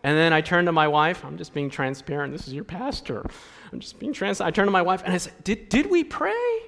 And 0.03 0.19
then 0.19 0.33
I 0.33 0.41
turn 0.41 0.65
to 0.67 0.73
my 0.73 0.89
wife. 0.89 1.25
I'm 1.25 1.39
just 1.39 1.55
being 1.55 1.71
transparent. 1.71 2.33
This 2.33 2.49
is 2.49 2.55
your 2.55 2.65
pastor. 2.65 3.25
I'm 3.73 3.81
just 3.81 3.99
being 3.99 4.13
transparent. 4.13 4.53
I 4.53 4.55
turn 4.55 4.67
to 4.67 4.73
my 4.73 4.83
wife 4.83 5.03
and 5.05 5.15
I 5.15 5.19
said, 5.19 5.33
Did, 5.45 5.69
did 5.69 5.91
we 5.91 6.05
pray? 6.05 6.62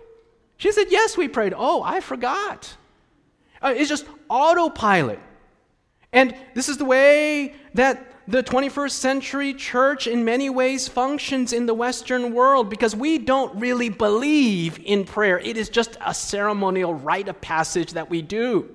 She 0.65 0.73
said, 0.73 0.87
Yes, 0.89 1.15
we 1.15 1.29
prayed. 1.29 1.53
Oh, 1.55 1.83
I 1.83 2.01
forgot. 2.01 2.75
Uh, 3.61 3.75
it's 3.77 3.91
just 3.91 4.07
autopilot. 4.31 5.19
And 6.11 6.35
this 6.55 6.71
is 6.71 6.79
the 6.79 6.87
way 6.87 7.55
that 7.75 8.11
the 8.29 8.43
21st 8.43 8.93
century 8.93 9.53
church, 9.53 10.07
in 10.07 10.25
many 10.25 10.49
ways, 10.49 10.89
functions 10.89 11.53
in 11.53 11.67
the 11.67 11.75
Western 11.75 12.33
world 12.33 12.71
because 12.71 12.97
we 12.97 13.19
don't 13.19 13.55
really 13.61 13.91
believe 13.91 14.81
in 14.83 15.05
prayer. 15.05 15.39
It 15.39 15.59
is 15.59 15.69
just 15.69 15.99
a 16.03 16.15
ceremonial 16.15 16.95
rite 16.95 17.29
of 17.29 17.39
passage 17.43 17.93
that 17.93 18.09
we 18.09 18.23
do. 18.23 18.75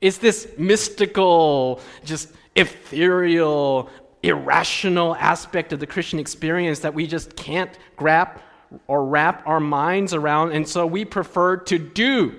It's 0.00 0.18
this 0.18 0.46
mystical, 0.56 1.80
just 2.04 2.30
ethereal, 2.54 3.90
irrational 4.22 5.16
aspect 5.16 5.72
of 5.72 5.80
the 5.80 5.86
Christian 5.88 6.20
experience 6.20 6.78
that 6.78 6.94
we 6.94 7.08
just 7.08 7.34
can't 7.34 7.76
grab 7.96 8.38
or 8.86 9.04
wrap 9.04 9.46
our 9.46 9.60
minds 9.60 10.14
around, 10.14 10.52
and 10.52 10.68
so 10.68 10.86
we 10.86 11.04
prefer 11.04 11.56
to 11.56 11.78
do, 11.78 12.34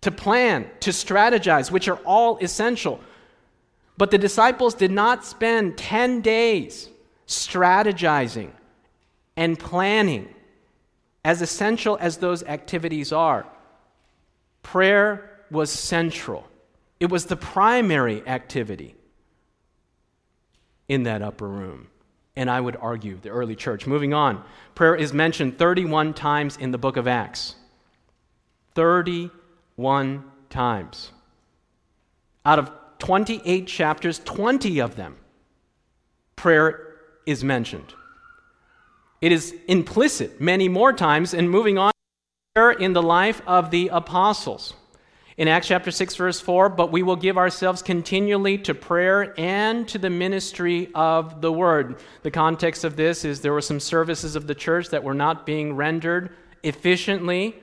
to 0.00 0.10
plan, 0.10 0.68
to 0.80 0.90
strategize, 0.90 1.70
which 1.70 1.88
are 1.88 1.98
all 2.04 2.38
essential. 2.38 3.00
But 3.96 4.10
the 4.10 4.18
disciples 4.18 4.74
did 4.74 4.90
not 4.90 5.24
spend 5.24 5.78
10 5.78 6.22
days 6.22 6.88
strategizing 7.26 8.50
and 9.36 9.58
planning, 9.58 10.28
as 11.24 11.40
essential 11.40 11.96
as 12.00 12.18
those 12.18 12.42
activities 12.42 13.12
are. 13.12 13.46
Prayer 14.62 15.30
was 15.50 15.70
central. 15.70 16.48
It 16.98 17.10
was 17.10 17.26
the 17.26 17.36
primary 17.36 18.26
activity 18.26 18.94
in 20.88 21.04
that 21.04 21.22
upper 21.22 21.48
room. 21.48 21.88
And 22.34 22.50
I 22.50 22.60
would 22.60 22.76
argue 22.76 23.18
the 23.20 23.28
early 23.28 23.54
church. 23.54 23.86
Moving 23.86 24.14
on, 24.14 24.42
prayer 24.74 24.94
is 24.94 25.12
mentioned 25.12 25.58
31 25.58 26.14
times 26.14 26.56
in 26.56 26.70
the 26.70 26.78
book 26.78 26.96
of 26.96 27.06
Acts. 27.06 27.56
31 28.74 30.24
times. 30.48 31.12
Out 32.44 32.58
of 32.58 32.70
28 32.98 33.66
chapters, 33.66 34.20
20 34.20 34.80
of 34.80 34.96
them, 34.96 35.16
prayer 36.36 36.96
is 37.26 37.44
mentioned. 37.44 37.94
It 39.20 39.30
is 39.30 39.54
implicit 39.68 40.40
many 40.40 40.68
more 40.68 40.92
times, 40.92 41.34
and 41.34 41.50
moving 41.50 41.78
on, 41.78 41.92
prayer 42.54 42.72
in 42.72 42.92
the 42.92 43.02
life 43.02 43.40
of 43.46 43.70
the 43.70 43.88
apostles. 43.88 44.74
In 45.42 45.48
Acts 45.48 45.66
chapter 45.66 45.90
6, 45.90 46.14
verse 46.14 46.40
4, 46.40 46.68
but 46.68 46.92
we 46.92 47.02
will 47.02 47.16
give 47.16 47.36
ourselves 47.36 47.82
continually 47.82 48.58
to 48.58 48.74
prayer 48.74 49.34
and 49.36 49.88
to 49.88 49.98
the 49.98 50.08
ministry 50.08 50.88
of 50.94 51.40
the 51.40 51.50
word. 51.50 51.96
The 52.22 52.30
context 52.30 52.84
of 52.84 52.94
this 52.94 53.24
is 53.24 53.40
there 53.40 53.52
were 53.52 53.60
some 53.60 53.80
services 53.80 54.36
of 54.36 54.46
the 54.46 54.54
church 54.54 54.90
that 54.90 55.02
were 55.02 55.14
not 55.14 55.44
being 55.44 55.74
rendered 55.74 56.30
efficiently. 56.62 57.56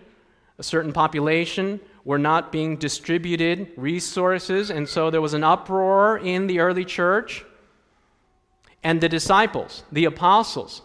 A 0.57 0.63
certain 0.63 0.91
population 0.91 1.79
were 2.03 2.19
not 2.19 2.51
being 2.51 2.75
distributed 2.75 3.71
resources, 3.77 4.71
and 4.71 4.85
so 4.89 5.09
there 5.09 5.21
was 5.21 5.33
an 5.33 5.45
uproar 5.45 6.17
in 6.17 6.47
the 6.47 6.59
early 6.59 6.83
church. 6.83 7.45
And 8.83 8.99
the 8.99 9.07
disciples, 9.07 9.83
the 9.89 10.03
apostles, 10.03 10.81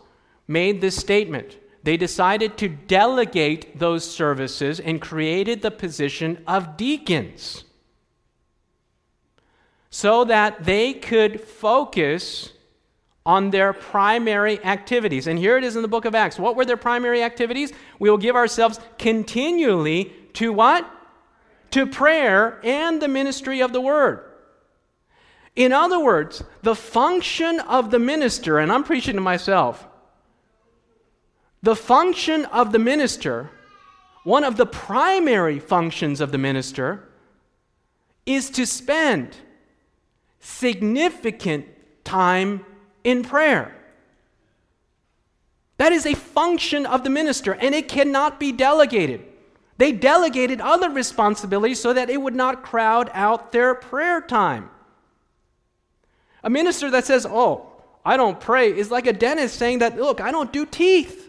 made 0.47 0.81
this 0.81 0.95
statement 0.95 1.59
they 1.85 1.97
decided 1.99 2.57
to 2.59 2.69
delegate 2.69 3.79
those 3.79 4.11
services 4.11 4.81
and 4.81 5.01
created 5.01 5.63
the 5.63 5.71
position 5.71 6.43
of 6.47 6.77
deacons 6.77 7.65
so 9.91 10.25
that 10.25 10.65
they 10.65 10.95
could 10.95 11.41
focus 11.41 12.51
on 13.27 13.51
their 13.51 13.73
primary 13.73 14.63
activities. 14.65 15.27
And 15.27 15.39
here 15.39 15.57
it 15.57 15.65
is 15.65 15.77
in 15.77 15.83
the 15.83 15.89
book 15.89 16.05
of 16.05 16.15
Acts. 16.15 16.39
What 16.39 16.57
were 16.57 16.65
their 16.65 16.77
primary 16.77 17.23
activities? 17.23 17.73
We 17.99 18.11
will 18.11 18.19
give 18.19 18.35
ourselves 18.35 18.81
continually 18.99 20.13
to 20.35 20.53
what? 20.53 20.91
To 21.73 21.87
prayer 21.87 22.61
and 22.65 23.01
the 23.01 23.09
ministry 23.09 23.61
of 23.61 23.73
the 23.73 23.81
word. 23.81 24.25
In 25.55 25.73
other 25.73 26.01
words, 26.01 26.43
the 26.63 26.75
function 26.75 27.61
of 27.61 27.91
the 27.91 27.99
minister, 27.99 28.59
and 28.59 28.73
I'm 28.73 28.85
preaching 28.85 29.15
to 29.15 29.21
myself, 29.21 29.87
the 31.65 31.75
function 31.75 32.45
of 32.47 32.73
the 32.73 32.79
minister, 32.79 33.51
one 34.23 34.45
of 34.45 34.59
the 34.59 34.67
primary 34.67 35.59
functions 35.59 36.21
of 36.21 36.31
the 36.31 36.37
minister, 36.37 37.09
is 38.27 38.51
to 38.51 38.67
spend 38.67 39.35
significant 40.41 41.67
time 42.05 42.67
in 43.03 43.23
prayer. 43.23 43.75
That 45.79 45.93
is 45.93 46.05
a 46.05 46.13
function 46.13 46.85
of 46.85 47.03
the 47.03 47.09
minister, 47.09 47.55
and 47.55 47.75
it 47.75 47.89
cannot 47.89 48.39
be 48.39 48.53
delegated. 48.53 49.25
They 49.79 49.91
delegated 49.91 50.61
other 50.61 50.91
responsibilities 50.91 51.81
so 51.81 51.95
that 51.95 52.11
it 52.11 52.21
would 52.21 52.37
not 52.37 52.63
crowd 52.63 53.11
out 53.15 53.53
their 53.53 53.75
prayer 53.75 54.21
time. 54.21 54.69
A 56.43 56.51
minister 56.51 56.91
that 56.91 57.07
says, 57.07 57.27
Oh, 57.27 57.73
I 58.05 58.19
don't 58.19 58.39
pray, 58.39 58.77
is 58.77 58.91
like 58.91 59.07
a 59.07 59.15
dentist 59.15 59.57
saying 59.57 59.79
that, 59.79 59.97
Look, 59.97 60.21
I 60.21 60.31
don't 60.31 60.53
do 60.53 60.67
teeth. 60.67 61.24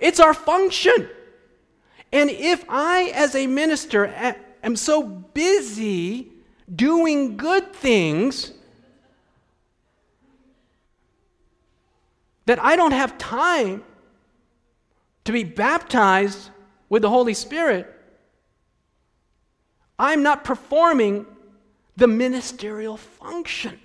It's 0.00 0.20
our 0.20 0.34
function. 0.34 1.08
And 2.12 2.30
if 2.30 2.64
I, 2.68 3.12
as 3.14 3.34
a 3.34 3.46
minister, 3.46 4.06
am 4.62 4.76
so 4.76 5.02
busy 5.02 6.28
doing 6.74 7.36
good 7.36 7.72
things 7.72 8.52
that 12.46 12.62
I 12.62 12.76
don't 12.76 12.92
have 12.92 13.18
time 13.18 13.82
to 15.24 15.32
be 15.32 15.44
baptized 15.44 16.50
with 16.88 17.02
the 17.02 17.10
Holy 17.10 17.34
Spirit, 17.34 17.90
I'm 19.98 20.22
not 20.22 20.44
performing 20.44 21.26
the 21.96 22.06
ministerial 22.06 22.96
function. 22.96 23.80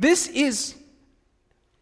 This 0.00 0.28
is 0.28 0.74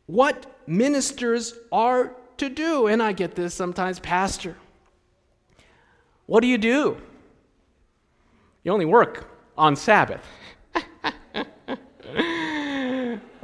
what 0.07 0.45
ministers 0.67 1.55
are 1.71 2.17
to 2.39 2.49
do. 2.49 2.89
And 2.89 3.01
I 3.01 3.13
get 3.13 3.37
this 3.37 3.55
sometimes, 3.55 4.01
Pastor. 4.01 4.57
What 6.27 6.41
do 6.41 6.49
you 6.49 6.59
do? 6.59 6.97
You 8.65 8.73
only 8.73 8.87
work 8.87 9.31
on 9.57 9.77
Sabbath. 9.77 10.25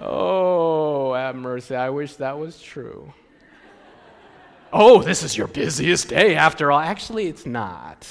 oh, 0.00 1.14
have 1.14 1.36
mercy. 1.36 1.76
I 1.76 1.90
wish 1.90 2.16
that 2.16 2.36
was 2.36 2.60
true. 2.60 3.14
oh, 4.72 5.02
this 5.02 5.22
is 5.22 5.36
your 5.36 5.46
busiest 5.46 6.08
day 6.08 6.34
after 6.34 6.72
all. 6.72 6.80
Actually, 6.80 7.28
it's 7.28 7.46
not. 7.46 8.08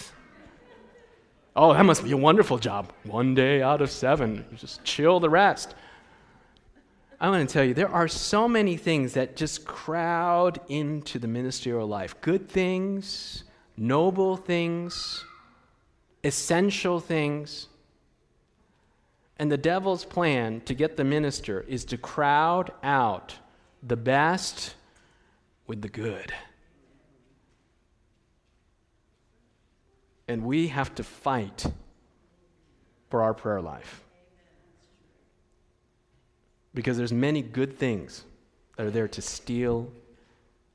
Oh, 1.58 1.74
that 1.74 1.84
must 1.84 2.05
be 2.05 2.13
a 2.13 2.17
wonderful 2.17 2.58
job. 2.58 2.93
One 3.03 3.36
day 3.36 3.62
out 3.62 3.82
of 3.82 3.91
seven. 3.91 4.46
Just 4.55 4.82
chill 4.86 5.20
the 5.20 5.29
rest. 5.29 5.75
I 7.20 7.29
want 7.29 7.48
to 7.48 7.53
tell 7.53 7.63
you, 7.63 7.74
there 7.74 7.89
are 7.89 8.08
so 8.08 8.48
many 8.48 8.77
things 8.77 9.13
that 9.13 9.36
just 9.36 9.65
crowd 9.65 10.60
into 10.67 11.20
the 11.20 11.27
ministerial 11.27 11.88
life 11.88 12.20
good 12.22 12.50
things, 12.50 13.43
noble 13.77 14.36
things, 14.36 15.24
essential 16.24 17.00
things. 17.00 17.67
And 19.38 19.51
the 19.51 19.58
devil's 19.58 20.05
plan 20.05 20.62
to 20.62 20.74
get 20.74 20.96
the 20.96 21.03
minister 21.03 21.65
is 21.67 21.86
to 21.86 21.98
crowd 21.98 22.72
out 22.84 23.36
the 23.82 23.98
best 23.98 24.75
with 25.65 25.82
the 25.82 25.89
good. 25.89 26.34
And 30.27 30.43
we 30.43 30.67
have 30.67 30.93
to 30.96 31.03
fight 31.03 31.65
for 33.10 33.24
our 33.24 33.34
prayer 33.34 33.62
life 33.62 34.03
because 36.74 36.98
there's 36.98 37.13
many 37.13 37.42
good 37.42 37.77
things 37.77 38.25
that 38.77 38.86
are 38.86 38.92
there 38.92 39.08
to 39.08 39.22
steal 39.22 39.92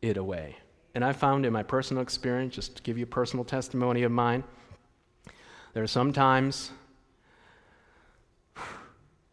it 0.00 0.16
away. 0.16 0.56
And 0.94 1.04
I 1.04 1.12
found 1.12 1.44
in 1.46 1.52
my 1.52 1.62
personal 1.62 2.02
experience, 2.02 2.54
just 2.54 2.76
to 2.76 2.82
give 2.82 2.98
you 2.98 3.04
a 3.04 3.06
personal 3.08 3.44
testimony 3.44 4.02
of 4.02 4.12
mine, 4.12 4.44
there 5.74 5.82
are 5.82 5.88
some 5.88 6.12
times 6.12 6.70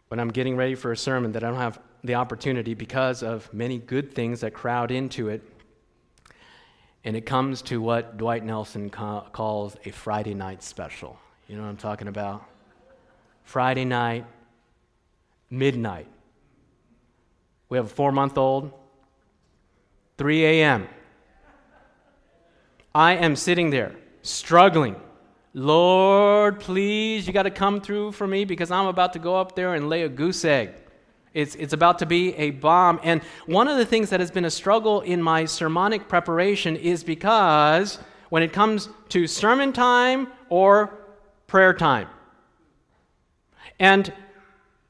when 0.10 0.20
I'm 0.20 0.30
getting 0.30 0.56
ready 0.56 0.76
for 0.76 0.92
a 0.92 0.98
sermon 0.98 1.32
that 1.34 1.44
I 1.44 1.48
don't 1.50 1.60
have 1.60 1.80
the 2.04 2.16
opportunity 2.16 2.74
because 2.74 3.24
of 3.24 3.52
many 3.54 3.80
good 3.80 4.14
things 4.14 4.42
that 4.42 4.54
crowd 4.54 4.92
into 4.92 5.30
it. 5.30 5.42
And 7.04 7.16
it 7.16 7.26
comes 7.26 7.62
to 7.64 7.82
what 7.82 8.18
Dwight 8.18 8.44
Nelson 8.44 8.90
ca- 8.90 9.30
calls 9.30 9.76
a 9.86 9.92
Friday 9.92 10.34
night 10.34 10.64
special. 10.64 11.20
You 11.48 11.56
know 11.56 11.64
what 11.64 11.70
I'm 11.70 11.78
talking 11.78 12.08
about? 12.08 12.46
Friday 13.44 13.86
night, 13.86 14.26
midnight. 15.50 16.08
We 17.76 17.78
have 17.78 17.88
a 17.88 17.90
four 17.90 18.14
month 18.14 18.38
old. 18.38 18.72
3 20.18 20.46
a.m. 20.46 20.88
I 22.96 23.16
am 23.16 23.36
sitting 23.36 23.70
there 23.70 23.94
struggling. 24.22 24.96
Lord, 25.54 26.62
please, 26.62 27.28
you 27.28 27.34
got 27.34 27.44
to 27.44 27.52
come 27.52 27.82
through 27.82 28.14
for 28.14 28.28
me 28.28 28.46
because 28.46 28.72
I'm 28.72 28.86
about 28.86 29.12
to 29.12 29.20
go 29.20 29.36
up 29.36 29.58
there 29.58 29.76
and 29.76 29.90
lay 29.90 30.04
a 30.04 30.08
goose 30.08 30.46
egg. 30.46 30.70
It's, 31.34 31.56
it's 31.56 31.74
about 31.74 32.00
to 32.00 32.06
be 32.06 32.34
a 32.36 32.52
bomb. 32.52 33.02
And 33.04 33.22
one 33.46 33.68
of 33.68 33.76
the 33.78 33.86
things 33.86 34.10
that 34.12 34.22
has 34.22 34.32
been 34.32 34.46
a 34.46 34.50
struggle 34.50 35.02
in 35.02 35.22
my 35.22 35.44
sermonic 35.44 36.08
preparation 36.08 36.78
is 36.78 37.04
because 37.04 38.00
when 38.30 38.42
it 38.42 38.54
comes 38.54 38.88
to 39.10 39.28
sermon 39.28 39.74
time 39.74 40.30
or 40.48 40.98
prayer 41.46 41.74
time, 41.74 42.08
and 43.82 44.14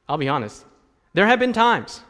I'll 0.07 0.19
be 0.19 0.29
honest, 0.29 0.63
there 1.15 1.25
have 1.25 1.39
been 1.39 1.51
times 1.51 2.01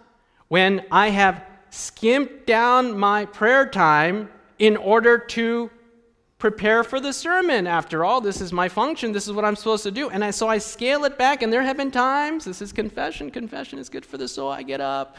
when 0.48 0.86
I 0.92 1.10
have 1.10 1.44
skimped 1.70 2.48
down 2.48 2.98
my 2.98 3.26
prayer 3.26 3.66
time 3.66 4.30
in 4.60 4.78
order 4.78 5.18
to 5.18 5.70
prepare 6.38 6.84
for 6.84 7.00
the 7.00 7.12
sermon. 7.12 7.66
After 7.68 8.06
all, 8.06 8.22
this 8.22 8.42
is 8.42 8.54
my 8.54 8.70
function. 8.70 9.12
This 9.12 9.28
is 9.28 9.34
what 9.34 9.46
I'm 9.46 9.56
supposed 9.56 9.84
to 9.84 9.92
do. 9.92 10.10
And 10.10 10.24
I, 10.24 10.32
so 10.32 10.48
I 10.48 10.58
scale 10.58 11.06
it 11.06 11.18
back. 11.18 11.42
And 11.42 11.52
there 11.52 11.64
have 11.64 11.78
been 11.78 11.92
times, 11.92 12.46
this 12.46 12.62
is 12.62 12.72
confession. 12.72 13.32
Confession 13.32 13.80
is 13.80 13.90
good 13.90 14.06
for 14.06 14.18
the 14.18 14.28
soul. 14.28 14.52
I 14.52 14.64
get 14.64 14.82
up 14.82 15.18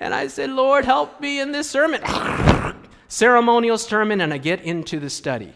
and 0.00 0.12
I 0.12 0.26
say, 0.26 0.46
Lord, 0.46 0.84
help 0.84 1.20
me 1.20 1.40
in 1.40 1.52
this 1.52 1.70
sermon. 1.70 2.02
Ceremonial 3.08 3.78
sermon. 3.78 4.20
And 4.20 4.32
I 4.32 4.38
get 4.38 4.62
into 4.62 4.98
the 4.98 5.10
study. 5.10 5.52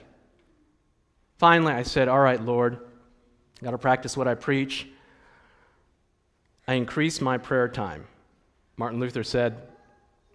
Finally, 1.38 1.72
I 1.72 1.82
said, 1.82 2.06
All 2.08 2.20
right, 2.20 2.40
Lord, 2.40 2.78
got 3.62 3.70
to 3.70 3.78
practice 3.78 4.16
what 4.16 4.28
I 4.28 4.34
preach. 4.34 4.86
I 6.68 6.74
increase 6.74 7.20
my 7.20 7.38
prayer 7.38 7.66
time. 7.66 8.06
Martin 8.80 8.98
Luther 8.98 9.22
said 9.22 9.60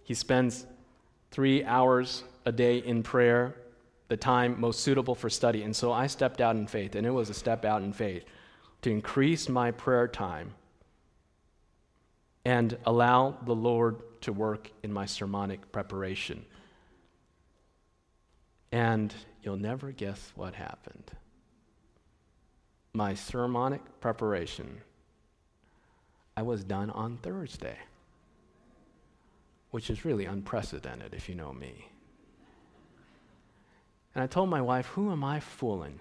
he 0.04 0.14
spends 0.14 0.66
three 1.32 1.64
hours 1.64 2.22
a 2.44 2.52
day 2.52 2.78
in 2.78 3.02
prayer, 3.02 3.56
the 4.06 4.16
time 4.16 4.60
most 4.60 4.84
suitable 4.84 5.16
for 5.16 5.28
study. 5.28 5.64
And 5.64 5.74
so 5.74 5.90
I 5.90 6.06
stepped 6.06 6.40
out 6.40 6.54
in 6.54 6.68
faith, 6.68 6.94
and 6.94 7.04
it 7.04 7.10
was 7.10 7.28
a 7.28 7.34
step 7.34 7.64
out 7.64 7.82
in 7.82 7.92
faith 7.92 8.24
to 8.82 8.90
increase 8.92 9.48
my 9.48 9.72
prayer 9.72 10.06
time 10.06 10.54
and 12.44 12.78
allow 12.86 13.36
the 13.44 13.52
Lord 13.52 13.96
to 14.20 14.32
work 14.32 14.70
in 14.84 14.92
my 14.92 15.06
sermonic 15.06 15.72
preparation. 15.72 16.44
And 18.70 19.12
you'll 19.42 19.56
never 19.56 19.90
guess 19.90 20.32
what 20.36 20.54
happened. 20.54 21.10
My 22.92 23.14
sermonic 23.14 23.82
preparation, 23.98 24.82
I 26.36 26.42
was 26.42 26.62
done 26.62 26.90
on 26.90 27.16
Thursday 27.16 27.76
which 29.70 29.90
is 29.90 30.04
really 30.04 30.24
unprecedented 30.24 31.14
if 31.14 31.28
you 31.28 31.34
know 31.34 31.52
me. 31.52 31.88
And 34.14 34.22
I 34.22 34.26
told 34.26 34.48
my 34.48 34.62
wife, 34.62 34.86
Who 34.86 35.12
am 35.12 35.22
I 35.22 35.40
fooling? 35.40 36.00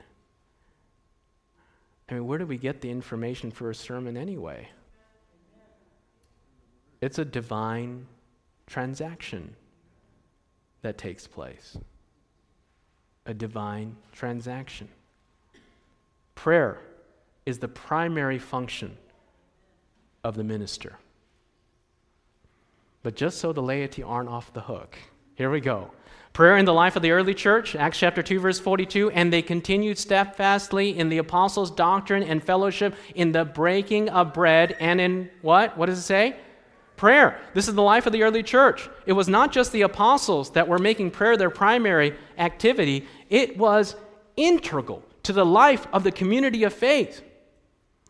I 2.09 2.13
mean, 2.13 2.27
where 2.27 2.37
do 2.37 2.45
we 2.45 2.57
get 2.57 2.81
the 2.81 2.89
information 2.89 3.51
for 3.51 3.69
a 3.69 3.75
sermon 3.75 4.15
anyway? 4.15 4.69
It's 7.01 7.19
a 7.19 7.25
divine 7.25 8.07
transaction 8.67 9.55
that 10.81 10.97
takes 10.97 11.27
place. 11.27 11.77
A 13.25 13.33
divine 13.33 13.95
transaction. 14.11 14.87
Prayer 16.35 16.79
is 17.45 17.59
the 17.59 17.67
primary 17.67 18.37
function 18.37 18.97
of 20.23 20.35
the 20.35 20.43
minister. 20.43 20.97
But 23.05 23.13
just 23.13 23.37
so 23.37 23.53
the 23.53 23.61
laity 23.61 24.01
aren't 24.01 24.29
off 24.29 24.51
the 24.51 24.61
hook, 24.61 24.97
here 25.35 25.51
we 25.51 25.59
go. 25.59 25.91
Prayer 26.33 26.57
in 26.57 26.65
the 26.65 26.73
life 26.73 26.95
of 26.95 27.03
the 27.03 27.11
early 27.11 27.35
church, 27.35 27.75
Acts 27.75 27.99
chapter 27.99 28.23
2, 28.23 28.39
verse 28.39 28.59
42. 28.59 29.11
And 29.11 29.31
they 29.31 29.43
continued 29.43 29.99
steadfastly 29.99 30.97
in 30.97 31.09
the 31.09 31.19
apostles' 31.19 31.69
doctrine 31.69 32.23
and 32.23 32.43
fellowship, 32.43 32.95
in 33.13 33.31
the 33.31 33.45
breaking 33.45 34.09
of 34.09 34.33
bread, 34.33 34.75
and 34.79 34.99
in 34.99 35.29
what? 35.43 35.77
What 35.77 35.85
does 35.85 35.99
it 35.99 36.01
say? 36.01 36.35
Prayer. 36.97 37.39
This 37.53 37.67
is 37.67 37.75
the 37.75 37.83
life 37.83 38.07
of 38.07 38.11
the 38.11 38.23
early 38.23 38.41
church. 38.41 38.89
It 39.05 39.13
was 39.13 39.27
not 39.27 39.51
just 39.51 39.71
the 39.71 39.83
apostles 39.83 40.49
that 40.53 40.67
were 40.67 40.79
making 40.79 41.11
prayer 41.11 41.37
their 41.37 41.51
primary 41.51 42.15
activity, 42.39 43.05
it 43.29 43.55
was 43.55 43.95
integral 44.35 45.03
to 45.21 45.31
the 45.31 45.45
life 45.45 45.85
of 45.93 46.03
the 46.03 46.11
community 46.11 46.63
of 46.63 46.73
faith. 46.73 47.21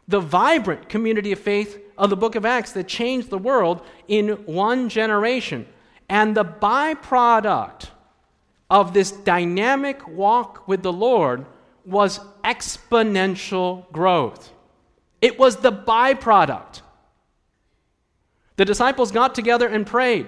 The 0.07 0.21
vibrant 0.21 0.87
community 0.87 1.33
of 1.33 1.39
faith 1.39 1.81
of 1.97 2.09
the 2.09 2.17
book 2.17 2.35
of 2.35 2.45
Acts 2.45 2.71
that 2.73 2.87
changed 2.87 3.29
the 3.29 3.37
world 3.37 3.81
in 4.07 4.29
one 4.45 4.89
generation. 4.89 5.65
And 6.09 6.35
the 6.35 6.45
byproduct 6.45 7.89
of 8.69 8.93
this 8.93 9.11
dynamic 9.11 10.07
walk 10.07 10.67
with 10.67 10.83
the 10.83 10.93
Lord 10.93 11.45
was 11.85 12.19
exponential 12.43 13.91
growth. 13.91 14.51
It 15.21 15.39
was 15.39 15.57
the 15.57 15.71
byproduct. 15.71 16.81
The 18.57 18.65
disciples 18.65 19.11
got 19.11 19.35
together 19.35 19.67
and 19.67 19.85
prayed. 19.85 20.27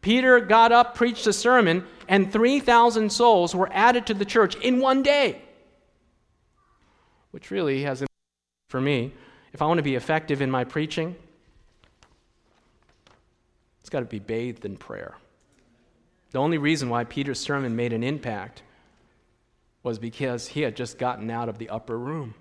Peter 0.00 0.40
got 0.40 0.70
up, 0.70 0.94
preached 0.94 1.26
a 1.26 1.32
sermon, 1.32 1.84
and 2.08 2.32
3,000 2.32 3.10
souls 3.10 3.54
were 3.54 3.68
added 3.72 4.06
to 4.06 4.14
the 4.14 4.24
church 4.24 4.54
in 4.56 4.78
one 4.78 5.02
day. 5.02 5.42
Which 7.32 7.50
really 7.50 7.82
has, 7.82 8.04
for 8.68 8.80
me, 8.80 9.12
if 9.56 9.62
I 9.62 9.64
want 9.64 9.78
to 9.78 9.82
be 9.82 9.94
effective 9.94 10.42
in 10.42 10.50
my 10.50 10.64
preaching, 10.64 11.16
it's 13.80 13.88
got 13.88 14.00
to 14.00 14.04
be 14.04 14.18
bathed 14.18 14.66
in 14.66 14.76
prayer. 14.76 15.14
The 16.32 16.40
only 16.40 16.58
reason 16.58 16.90
why 16.90 17.04
Peter's 17.04 17.40
sermon 17.40 17.74
made 17.74 17.94
an 17.94 18.02
impact 18.02 18.62
was 19.82 19.98
because 19.98 20.48
he 20.48 20.60
had 20.60 20.76
just 20.76 20.98
gotten 20.98 21.30
out 21.30 21.48
of 21.48 21.56
the 21.56 21.70
upper 21.70 21.98
room. 21.98 22.34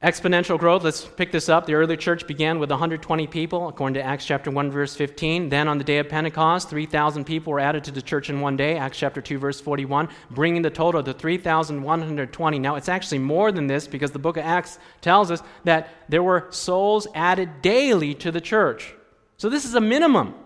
Exponential 0.00 0.56
growth, 0.60 0.84
let's 0.84 1.04
pick 1.04 1.32
this 1.32 1.48
up. 1.48 1.66
The 1.66 1.74
early 1.74 1.96
church 1.96 2.24
began 2.28 2.60
with 2.60 2.70
120 2.70 3.26
people, 3.26 3.66
according 3.66 3.94
to 3.94 4.02
Acts 4.02 4.24
chapter 4.24 4.48
1, 4.48 4.70
verse 4.70 4.94
15. 4.94 5.48
Then 5.48 5.66
on 5.66 5.76
the 5.76 5.82
day 5.82 5.98
of 5.98 6.08
Pentecost, 6.08 6.70
3,000 6.70 7.24
people 7.24 7.52
were 7.52 7.58
added 7.58 7.82
to 7.82 7.90
the 7.90 8.00
church 8.00 8.30
in 8.30 8.40
one 8.40 8.56
day, 8.56 8.76
Acts 8.76 8.96
chapter 8.96 9.20
2, 9.20 9.38
verse 9.40 9.60
41, 9.60 10.08
bringing 10.30 10.62
the 10.62 10.70
total 10.70 11.02
to 11.02 11.12
3,120. 11.12 12.58
Now, 12.60 12.76
it's 12.76 12.88
actually 12.88 13.18
more 13.18 13.50
than 13.50 13.66
this 13.66 13.88
because 13.88 14.12
the 14.12 14.20
book 14.20 14.36
of 14.36 14.44
Acts 14.44 14.78
tells 15.00 15.32
us 15.32 15.42
that 15.64 15.88
there 16.08 16.22
were 16.22 16.46
souls 16.50 17.08
added 17.12 17.60
daily 17.60 18.14
to 18.14 18.30
the 18.30 18.40
church. 18.40 18.94
So 19.36 19.50
this 19.50 19.64
is 19.64 19.74
a 19.74 19.80
minimum 19.80 20.36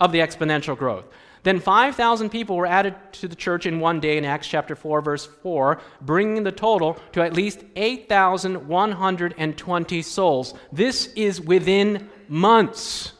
of 0.00 0.12
the 0.12 0.20
exponential 0.20 0.78
growth. 0.78 1.06
Then 1.44 1.60
5,000 1.60 2.30
people 2.30 2.56
were 2.56 2.66
added 2.66 2.96
to 3.12 3.28
the 3.28 3.36
church 3.36 3.66
in 3.66 3.78
one 3.78 4.00
day 4.00 4.16
in 4.16 4.24
Acts 4.24 4.48
chapter 4.48 4.74
4, 4.74 5.02
verse 5.02 5.26
4, 5.26 5.78
bringing 6.00 6.42
the 6.42 6.50
total 6.50 6.96
to 7.12 7.22
at 7.22 7.34
least 7.34 7.62
8,120 7.76 10.02
souls. 10.02 10.54
This 10.72 11.12
is 11.14 11.42
within 11.42 12.08
months. 12.28 13.12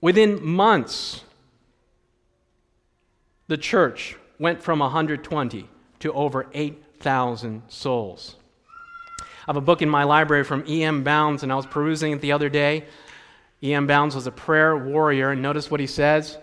Within 0.00 0.44
months, 0.44 1.24
the 3.48 3.58
church 3.58 4.16
went 4.38 4.62
from 4.62 4.78
120 4.78 5.68
to 5.98 6.12
over 6.12 6.46
8,000 6.54 7.62
souls. 7.66 8.36
I 9.20 9.24
have 9.48 9.56
a 9.56 9.60
book 9.60 9.82
in 9.82 9.88
my 9.88 10.04
library 10.04 10.44
from 10.44 10.62
E.M. 10.68 11.02
Bounds, 11.02 11.42
and 11.42 11.50
I 11.50 11.56
was 11.56 11.66
perusing 11.66 12.12
it 12.12 12.20
the 12.20 12.30
other 12.30 12.48
day. 12.48 12.84
E.M. 13.62 13.86
Bounds 13.86 14.14
was 14.14 14.26
a 14.26 14.32
prayer 14.32 14.76
warrior, 14.76 15.30
and 15.30 15.40
notice 15.40 15.70
what 15.70 15.80
he 15.80 15.86
says. 15.86 16.36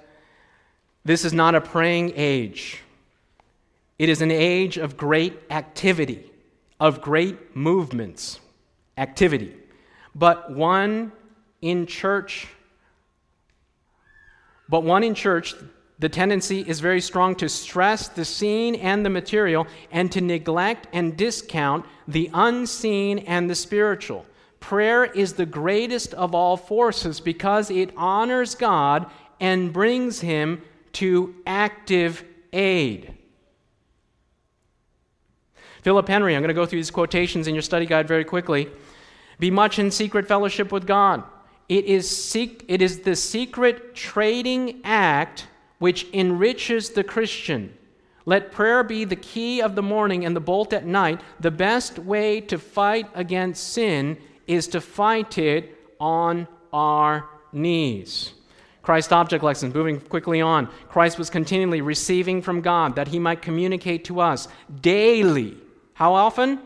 This 1.03 1.25
is 1.25 1.33
not 1.33 1.55
a 1.55 1.61
praying 1.61 2.13
age. 2.15 2.81
It 3.97 4.07
is 4.07 4.21
an 4.21 4.31
age 4.31 4.77
of 4.77 4.95
great 4.95 5.37
activity, 5.49 6.31
of 6.79 7.01
great 7.01 7.55
movements, 7.55 8.39
activity, 8.97 9.53
but 10.15 10.51
one 10.51 11.11
in 11.61 11.85
church. 11.85 12.47
But 14.69 14.83
one 14.83 15.03
in 15.03 15.15
church, 15.15 15.55
the 15.97 16.07
tendency 16.07 16.61
is 16.61 16.79
very 16.79 17.01
strong 17.01 17.35
to 17.35 17.49
stress 17.49 18.07
the 18.07 18.23
seen 18.23 18.75
and 18.75 19.05
the 19.05 19.09
material 19.09 19.67
and 19.91 20.09
to 20.13 20.21
neglect 20.21 20.87
and 20.93 21.17
discount 21.17 21.85
the 22.07 22.29
unseen 22.33 23.19
and 23.19 23.49
the 23.49 23.55
spiritual. 23.55 24.25
Prayer 24.59 25.05
is 25.05 25.33
the 25.33 25.45
greatest 25.45 26.13
of 26.13 26.35
all 26.35 26.57
forces 26.57 27.19
because 27.19 27.71
it 27.71 27.91
honors 27.95 28.55
God 28.55 29.09
and 29.39 29.71
brings 29.73 30.19
Him 30.21 30.61
to 30.93 31.35
active 31.45 32.23
aid. 32.51 33.13
Philip 35.81 36.07
Henry, 36.07 36.35
I'm 36.35 36.41
going 36.41 36.49
to 36.49 36.53
go 36.53 36.65
through 36.65 36.79
these 36.79 36.91
quotations 36.91 37.47
in 37.47 37.55
your 37.55 37.61
study 37.61 37.85
guide 37.85 38.07
very 38.07 38.25
quickly. 38.25 38.69
Be 39.39 39.49
much 39.49 39.79
in 39.79 39.91
secret 39.91 40.27
fellowship 40.27 40.71
with 40.71 40.85
God. 40.85 41.23
It 41.69 41.85
is, 41.85 42.09
sec- 42.09 42.65
it 42.67 42.81
is 42.81 42.99
the 43.01 43.15
secret 43.15 43.95
trading 43.95 44.81
act 44.83 45.47
which 45.77 46.07
enriches 46.13 46.89
the 46.89 47.03
Christian. 47.03 47.73
Let 48.25 48.51
prayer 48.51 48.83
be 48.83 49.05
the 49.05 49.15
key 49.15 49.61
of 49.61 49.75
the 49.75 49.81
morning 49.81 50.25
and 50.25 50.35
the 50.35 50.41
bolt 50.41 50.73
at 50.73 50.85
night. 50.85 51.21
The 51.39 51.51
best 51.51 51.97
way 51.97 52.41
to 52.41 52.59
fight 52.59 53.07
against 53.15 53.73
sin 53.73 54.17
is 54.49 54.67
to 54.67 54.81
fight 54.81 55.37
it 55.37 55.77
on 55.99 56.47
our 56.73 57.29
knees. 57.53 58.33
Christ 58.81 59.13
object 59.13 59.43
lessons, 59.43 59.75
moving 59.75 59.99
quickly 59.99 60.41
on. 60.41 60.67
Christ 60.89 61.19
was 61.19 61.29
continually 61.29 61.81
receiving 61.81 62.41
from 62.41 62.61
God 62.61 62.95
that 62.95 63.09
he 63.09 63.19
might 63.19 63.43
communicate 63.43 64.05
to 64.05 64.19
us 64.19 64.47
daily. 64.81 65.55
How 65.93 66.15
often? 66.15 66.59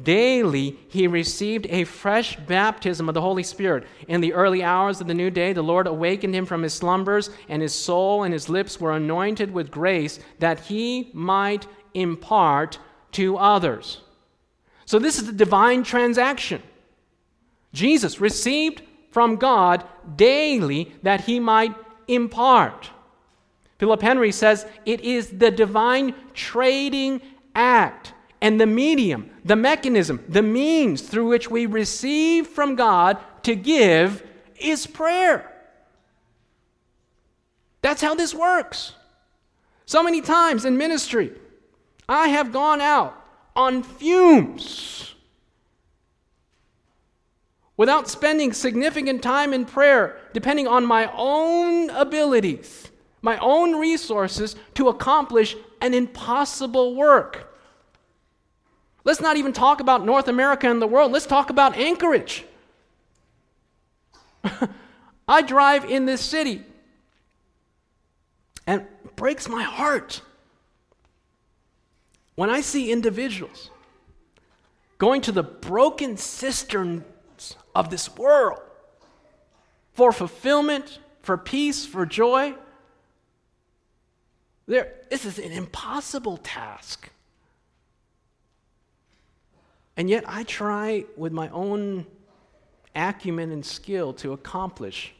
Daily, 0.00 0.76
he 0.90 1.06
received 1.06 1.66
a 1.70 1.84
fresh 1.84 2.36
baptism 2.36 3.08
of 3.08 3.14
the 3.14 3.22
Holy 3.22 3.42
Spirit. 3.42 3.86
In 4.08 4.20
the 4.20 4.34
early 4.34 4.62
hours 4.62 5.00
of 5.00 5.06
the 5.06 5.14
new 5.14 5.30
day, 5.30 5.54
the 5.54 5.62
Lord 5.62 5.86
awakened 5.86 6.34
him 6.34 6.44
from 6.44 6.62
his 6.62 6.74
slumbers, 6.74 7.30
and 7.48 7.62
his 7.62 7.74
soul 7.74 8.24
and 8.24 8.34
his 8.34 8.50
lips 8.50 8.78
were 8.78 8.92
anointed 8.92 9.54
with 9.54 9.70
grace 9.70 10.20
that 10.38 10.60
he 10.60 11.10
might 11.14 11.66
impart 11.94 12.78
to 13.12 13.38
others. 13.38 14.02
So, 14.84 14.98
this 14.98 15.18
is 15.18 15.24
the 15.24 15.32
divine 15.32 15.82
transaction. 15.82 16.60
Jesus 17.72 18.20
received 18.20 18.82
from 19.10 19.36
God 19.36 19.84
daily 20.16 20.94
that 21.02 21.22
he 21.22 21.40
might 21.40 21.74
impart. 22.08 22.90
Philip 23.78 24.02
Henry 24.02 24.32
says 24.32 24.66
it 24.84 25.00
is 25.00 25.30
the 25.30 25.50
divine 25.50 26.14
trading 26.34 27.20
act 27.54 28.12
and 28.40 28.60
the 28.60 28.66
medium, 28.66 29.30
the 29.44 29.56
mechanism, 29.56 30.22
the 30.28 30.42
means 30.42 31.02
through 31.02 31.28
which 31.28 31.50
we 31.50 31.66
receive 31.66 32.46
from 32.46 32.76
God 32.76 33.18
to 33.42 33.54
give 33.54 34.22
is 34.60 34.86
prayer. 34.86 35.52
That's 37.82 38.02
how 38.02 38.14
this 38.14 38.34
works. 38.34 38.92
So 39.86 40.02
many 40.02 40.20
times 40.20 40.64
in 40.64 40.76
ministry, 40.76 41.32
I 42.08 42.28
have 42.28 42.52
gone 42.52 42.80
out 42.80 43.20
on 43.54 43.82
fumes 43.82 45.15
without 47.76 48.08
spending 48.08 48.52
significant 48.52 49.22
time 49.22 49.52
in 49.52 49.64
prayer, 49.64 50.18
depending 50.32 50.66
on 50.66 50.84
my 50.84 51.10
own 51.14 51.90
abilities, 51.90 52.90
my 53.22 53.38
own 53.38 53.76
resources 53.76 54.56
to 54.74 54.88
accomplish 54.88 55.56
an 55.80 55.94
impossible 55.94 56.94
work. 56.94 57.52
Let's 59.04 59.20
not 59.20 59.36
even 59.36 59.52
talk 59.52 59.80
about 59.80 60.04
North 60.04 60.28
America 60.28 60.68
and 60.68 60.80
the 60.82 60.86
world. 60.86 61.12
Let's 61.12 61.26
talk 61.26 61.50
about 61.50 61.76
Anchorage. 61.76 62.44
I 65.28 65.42
drive 65.42 65.84
in 65.84 66.06
this 66.06 66.20
city 66.20 66.64
and 68.66 68.82
it 68.82 69.16
breaks 69.16 69.48
my 69.48 69.62
heart 69.62 70.22
when 72.34 72.50
I 72.50 72.60
see 72.60 72.90
individuals 72.90 73.70
going 74.98 75.20
to 75.22 75.32
the 75.32 75.42
broken 75.42 76.16
cistern 76.16 77.04
of 77.74 77.90
this 77.90 78.16
world 78.16 78.60
for 79.92 80.12
fulfillment, 80.12 80.98
for 81.22 81.36
peace, 81.36 81.86
for 81.86 82.04
joy. 82.04 82.54
There, 84.66 84.92
this 85.10 85.24
is 85.24 85.38
an 85.38 85.52
impossible 85.52 86.36
task. 86.38 87.10
And 89.96 90.10
yet 90.10 90.24
I 90.26 90.42
try 90.42 91.04
with 91.16 91.32
my 91.32 91.48
own 91.48 92.06
acumen 92.94 93.50
and 93.50 93.64
skill 93.64 94.12
to 94.14 94.32
accomplish 94.32 95.14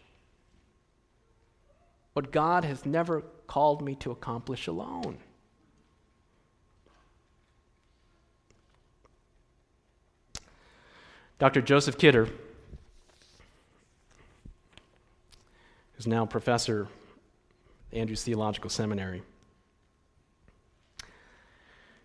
what 2.12 2.30
God 2.30 2.64
has 2.64 2.84
never 2.84 3.22
called 3.46 3.82
me 3.82 3.94
to 3.96 4.10
accomplish 4.10 4.66
alone. 4.66 5.18
Dr. 11.38 11.60
Joseph 11.60 11.98
Kidder 11.98 12.28
who's 15.96 16.06
now 16.06 16.26
professor 16.26 16.88
at 17.92 17.98
Andrews 17.98 18.22
Theological 18.22 18.70
Seminary, 18.70 19.22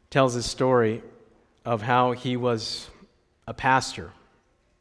tells 0.09 0.33
his 0.33 0.45
story 0.45 1.01
of 1.65 1.81
how 1.81 2.13
he 2.13 2.37
was 2.37 2.89
a 3.47 3.53
pastor 3.53 4.11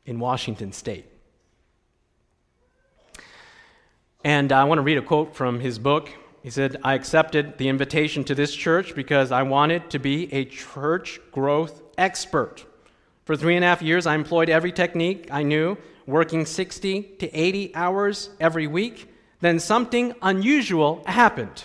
in 0.07 0.19
Washington 0.19 0.73
State. 0.73 1.07
And 4.23 4.53
I 4.53 4.65
want 4.65 4.79
to 4.79 4.83
read 4.83 4.99
a 4.99 5.03
quote 5.03 5.35
from 5.35 5.61
his 5.61 5.79
book. 5.79 6.11
He 6.43 6.51
said, 6.51 6.77
I 6.85 6.95
accepted 6.95 7.59
the 7.59 7.69
invitation 7.69 8.23
to 8.25 8.35
this 8.35 8.55
church 8.55 8.95
because 8.95 9.33
I 9.33 9.43
wanted 9.43 9.91
to 9.91 9.99
be 9.99 10.33
a 10.33 10.45
church 10.45 11.21
growth 11.33 11.83
expert. 11.97 12.65
For 13.25 13.37
three 13.37 13.57
and 13.57 13.65
a 13.65 13.69
half 13.69 13.83
years, 13.83 14.07
I 14.07 14.15
employed 14.15 14.49
every 14.49 14.73
technique 14.73 15.29
I 15.31 15.43
knew 15.43 15.77
working 16.07 16.45
60 16.45 17.03
to 17.03 17.31
80 17.33 17.75
hours 17.75 18.31
every 18.41 18.67
week, 18.67 19.09
then 19.41 19.59
something 19.59 20.13
unusual 20.21 21.03
happened. 21.07 21.65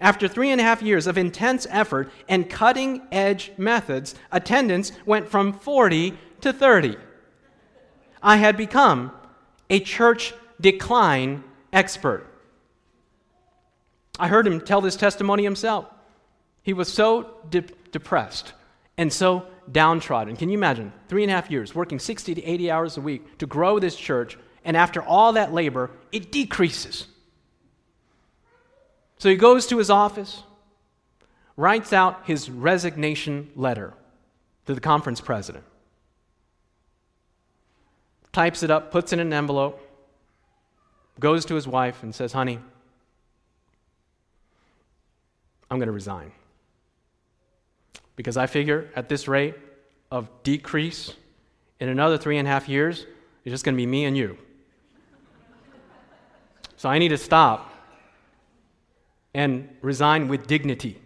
After 0.00 0.28
three 0.28 0.50
and 0.50 0.60
a 0.60 0.64
half 0.64 0.82
years 0.82 1.06
of 1.06 1.18
intense 1.18 1.66
effort 1.70 2.10
and 2.28 2.48
cutting 2.48 3.02
edge 3.12 3.52
methods, 3.58 4.14
attendance 4.32 4.92
went 5.04 5.28
from 5.28 5.52
40 5.52 6.16
to 6.42 6.52
30. 6.52 6.96
I 8.22 8.36
had 8.36 8.56
become 8.56 9.12
a 9.68 9.80
church 9.80 10.32
decline 10.60 11.44
expert. 11.72 12.26
I 14.18 14.28
heard 14.28 14.46
him 14.46 14.60
tell 14.60 14.80
this 14.80 14.96
testimony 14.96 15.42
himself. 15.42 15.86
He 16.62 16.72
was 16.72 16.92
so 16.92 17.36
de- 17.48 17.64
depressed 17.90 18.52
and 18.98 19.12
so 19.12 19.46
downtrodden. 19.70 20.36
Can 20.36 20.48
you 20.48 20.58
imagine? 20.58 20.92
Three 21.08 21.22
and 21.22 21.30
a 21.30 21.34
half 21.34 21.50
years, 21.50 21.74
working 21.74 21.98
60 21.98 22.34
to 22.34 22.44
80 22.44 22.70
hours 22.70 22.96
a 22.96 23.00
week 23.00 23.38
to 23.38 23.46
grow 23.46 23.78
this 23.78 23.96
church, 23.96 24.38
and 24.64 24.76
after 24.76 25.02
all 25.02 25.32
that 25.34 25.52
labor, 25.52 25.90
it 26.12 26.32
decreases. 26.32 27.06
So 29.18 29.28
he 29.28 29.36
goes 29.36 29.66
to 29.66 29.78
his 29.78 29.90
office, 29.90 30.42
writes 31.56 31.92
out 31.92 32.22
his 32.24 32.50
resignation 32.50 33.50
letter 33.54 33.94
to 34.66 34.74
the 34.74 34.80
conference 34.80 35.20
president, 35.20 35.64
types 38.32 38.62
it 38.62 38.70
up, 38.70 38.90
puts 38.90 39.12
it 39.12 39.20
in 39.20 39.26
an 39.26 39.32
envelope, 39.32 39.86
goes 41.18 41.44
to 41.46 41.54
his 41.54 41.68
wife, 41.68 42.02
and 42.02 42.14
says, 42.14 42.32
Honey, 42.32 42.58
I'm 45.70 45.78
going 45.78 45.86
to 45.86 45.92
resign. 45.92 46.32
Because 48.20 48.36
I 48.36 48.46
figure 48.46 48.90
at 48.94 49.08
this 49.08 49.26
rate 49.28 49.54
of 50.10 50.28
decrease 50.42 51.14
in 51.80 51.88
another 51.88 52.18
three 52.18 52.36
and 52.36 52.46
a 52.46 52.50
half 52.50 52.68
years, 52.68 53.06
it's 53.46 53.50
just 53.54 53.64
going 53.64 53.74
to 53.74 53.78
be 53.78 53.86
me 53.86 54.04
and 54.04 54.14
you. 54.14 54.36
So 56.76 56.90
I 56.90 56.98
need 56.98 57.08
to 57.08 57.16
stop 57.16 57.72
and 59.32 59.70
resign 59.80 60.28
with 60.28 60.46
dignity. 60.46 61.00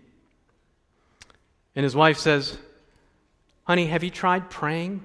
And 1.77 1.85
his 1.85 1.95
wife 1.95 2.19
says, 2.19 2.59
Honey, 3.63 3.87
have 3.87 4.03
you 4.03 4.11
tried 4.11 4.51
praying? 4.51 5.05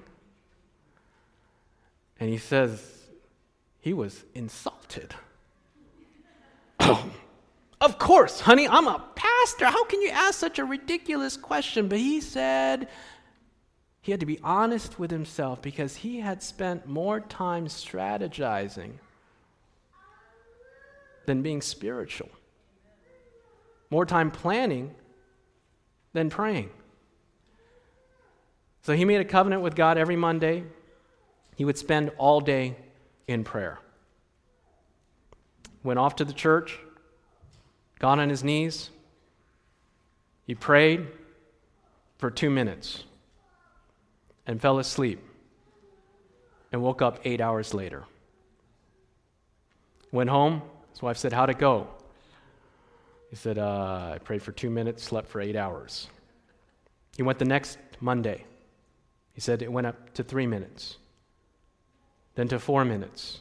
And 2.18 2.28
he 2.28 2.38
says, 2.38 2.84
He 3.78 3.92
was 3.92 4.24
insulted. 4.34 5.14
of 7.80 7.98
course, 8.00 8.40
honey, 8.40 8.66
I'm 8.66 8.88
a 8.88 8.98
pastor. 9.14 9.29
How 9.58 9.84
can 9.84 10.02
you 10.02 10.10
ask 10.10 10.38
such 10.38 10.58
a 10.58 10.64
ridiculous 10.64 11.36
question? 11.36 11.88
But 11.88 11.98
he 11.98 12.20
said, 12.20 12.88
he 14.02 14.12
had 14.12 14.20
to 14.20 14.26
be 14.26 14.38
honest 14.42 14.98
with 14.98 15.10
himself 15.10 15.60
because 15.60 15.96
he 15.96 16.20
had 16.20 16.42
spent 16.42 16.86
more 16.86 17.20
time 17.20 17.66
strategizing 17.66 18.92
than 21.26 21.42
being 21.42 21.60
spiritual, 21.60 22.28
more 23.90 24.06
time 24.06 24.30
planning 24.30 24.94
than 26.12 26.30
praying. 26.30 26.70
So 28.82 28.94
he 28.94 29.04
made 29.04 29.20
a 29.20 29.24
covenant 29.24 29.62
with 29.62 29.74
God 29.74 29.98
every 29.98 30.16
Monday. 30.16 30.64
He 31.56 31.64
would 31.64 31.76
spend 31.76 32.10
all 32.16 32.40
day 32.40 32.76
in 33.28 33.44
prayer. 33.44 33.78
Went 35.82 35.98
off 35.98 36.16
to 36.16 36.24
the 36.24 36.32
church, 36.32 36.78
got 37.98 38.18
on 38.18 38.30
his 38.30 38.42
knees, 38.42 38.90
he 40.50 40.54
prayed 40.56 41.06
for 42.18 42.28
two 42.28 42.50
minutes 42.50 43.04
and 44.48 44.60
fell 44.60 44.80
asleep 44.80 45.24
and 46.72 46.82
woke 46.82 47.00
up 47.00 47.20
eight 47.22 47.40
hours 47.40 47.72
later. 47.72 48.02
Went 50.10 50.28
home. 50.28 50.62
His 50.90 51.02
wife 51.02 51.18
said, 51.18 51.32
How'd 51.32 51.50
it 51.50 51.60
go? 51.60 51.86
He 53.28 53.36
said, 53.36 53.58
uh, 53.58 54.14
I 54.14 54.18
prayed 54.18 54.42
for 54.42 54.50
two 54.50 54.70
minutes, 54.70 55.04
slept 55.04 55.28
for 55.28 55.40
eight 55.40 55.54
hours. 55.54 56.08
He 57.16 57.22
went 57.22 57.38
the 57.38 57.44
next 57.44 57.78
Monday. 58.00 58.44
He 59.34 59.40
said 59.40 59.62
it 59.62 59.70
went 59.70 59.86
up 59.86 60.14
to 60.14 60.24
three 60.24 60.48
minutes, 60.48 60.96
then 62.34 62.48
to 62.48 62.58
four 62.58 62.84
minutes, 62.84 63.38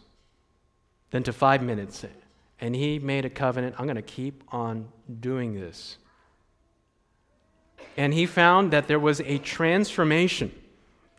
then 1.09 1.23
to 1.23 1.33
five 1.33 1.63
minutes. 1.63 2.05
And 2.61 2.75
he 2.75 2.99
made 2.99 3.25
a 3.25 3.31
covenant 3.31 3.77
I'm 3.79 3.87
going 3.87 3.95
to 3.95 4.03
keep 4.03 4.43
on 4.49 4.89
doing 5.19 5.55
this. 5.55 5.97
And 7.97 8.13
he 8.13 8.25
found 8.25 8.71
that 8.71 8.88
there 8.88 8.99
was 8.99 9.19
a 9.21 9.38
transformation 9.39 10.52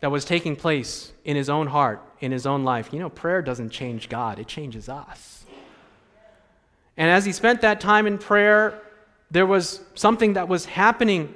that 0.00 0.10
was 0.10 0.24
taking 0.24 0.56
place 0.56 1.12
in 1.24 1.36
his 1.36 1.50
own 1.50 1.66
heart, 1.66 2.02
in 2.20 2.32
his 2.32 2.46
own 2.46 2.64
life. 2.64 2.92
You 2.92 2.98
know, 2.98 3.10
prayer 3.10 3.42
doesn't 3.42 3.70
change 3.70 4.08
God, 4.08 4.38
it 4.38 4.46
changes 4.46 4.88
us. 4.88 5.44
And 6.96 7.10
as 7.10 7.24
he 7.24 7.32
spent 7.32 7.62
that 7.62 7.80
time 7.80 8.06
in 8.06 8.18
prayer, 8.18 8.80
there 9.30 9.46
was 9.46 9.80
something 9.94 10.34
that 10.34 10.48
was 10.48 10.66
happening 10.66 11.34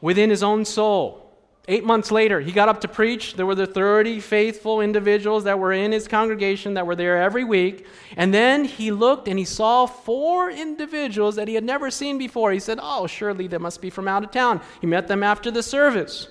within 0.00 0.30
his 0.30 0.42
own 0.42 0.64
soul. 0.64 1.21
Eight 1.68 1.84
months 1.84 2.10
later, 2.10 2.40
he 2.40 2.50
got 2.50 2.68
up 2.68 2.80
to 2.80 2.88
preach. 2.88 3.34
There 3.34 3.46
were 3.46 3.54
the 3.54 3.68
30 3.68 4.18
faithful 4.18 4.80
individuals 4.80 5.44
that 5.44 5.60
were 5.60 5.72
in 5.72 5.92
his 5.92 6.08
congregation 6.08 6.74
that 6.74 6.86
were 6.86 6.96
there 6.96 7.22
every 7.22 7.44
week. 7.44 7.86
And 8.16 8.34
then 8.34 8.64
he 8.64 8.90
looked 8.90 9.28
and 9.28 9.38
he 9.38 9.44
saw 9.44 9.86
four 9.86 10.50
individuals 10.50 11.36
that 11.36 11.46
he 11.46 11.54
had 11.54 11.62
never 11.62 11.88
seen 11.88 12.18
before. 12.18 12.50
He 12.50 12.58
said, 12.58 12.80
Oh, 12.82 13.06
surely 13.06 13.46
they 13.46 13.58
must 13.58 13.80
be 13.80 13.90
from 13.90 14.08
out 14.08 14.24
of 14.24 14.32
town. 14.32 14.60
He 14.80 14.88
met 14.88 15.06
them 15.06 15.22
after 15.22 15.52
the 15.52 15.62
service. 15.62 16.28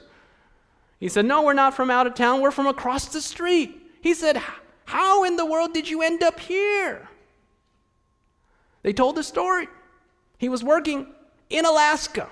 He 1.00 1.08
said, 1.08 1.26
No, 1.26 1.44
we're 1.44 1.54
not 1.54 1.76
from 1.76 1.90
out 1.90 2.08
of 2.08 2.14
town. 2.14 2.42
We're 2.42 2.52
from 2.52 2.68
across 2.68 3.06
the 3.06 3.22
street. 3.22 3.82
He 4.02 4.14
said, 4.14 4.42
How 4.84 5.24
in 5.24 5.38
the 5.38 5.46
world 5.46 5.74
did 5.74 5.90
you 5.90 6.02
end 6.02 6.24
up 6.24 6.42
here? 6.42 7.08
They 8.84 8.92
told 8.92 9.16
the 9.16 9.24
story. 9.24 9.70
He 10.38 10.50
was 10.50 10.62
working 10.62 11.08
in 11.50 11.66
Alaska, 11.66 12.28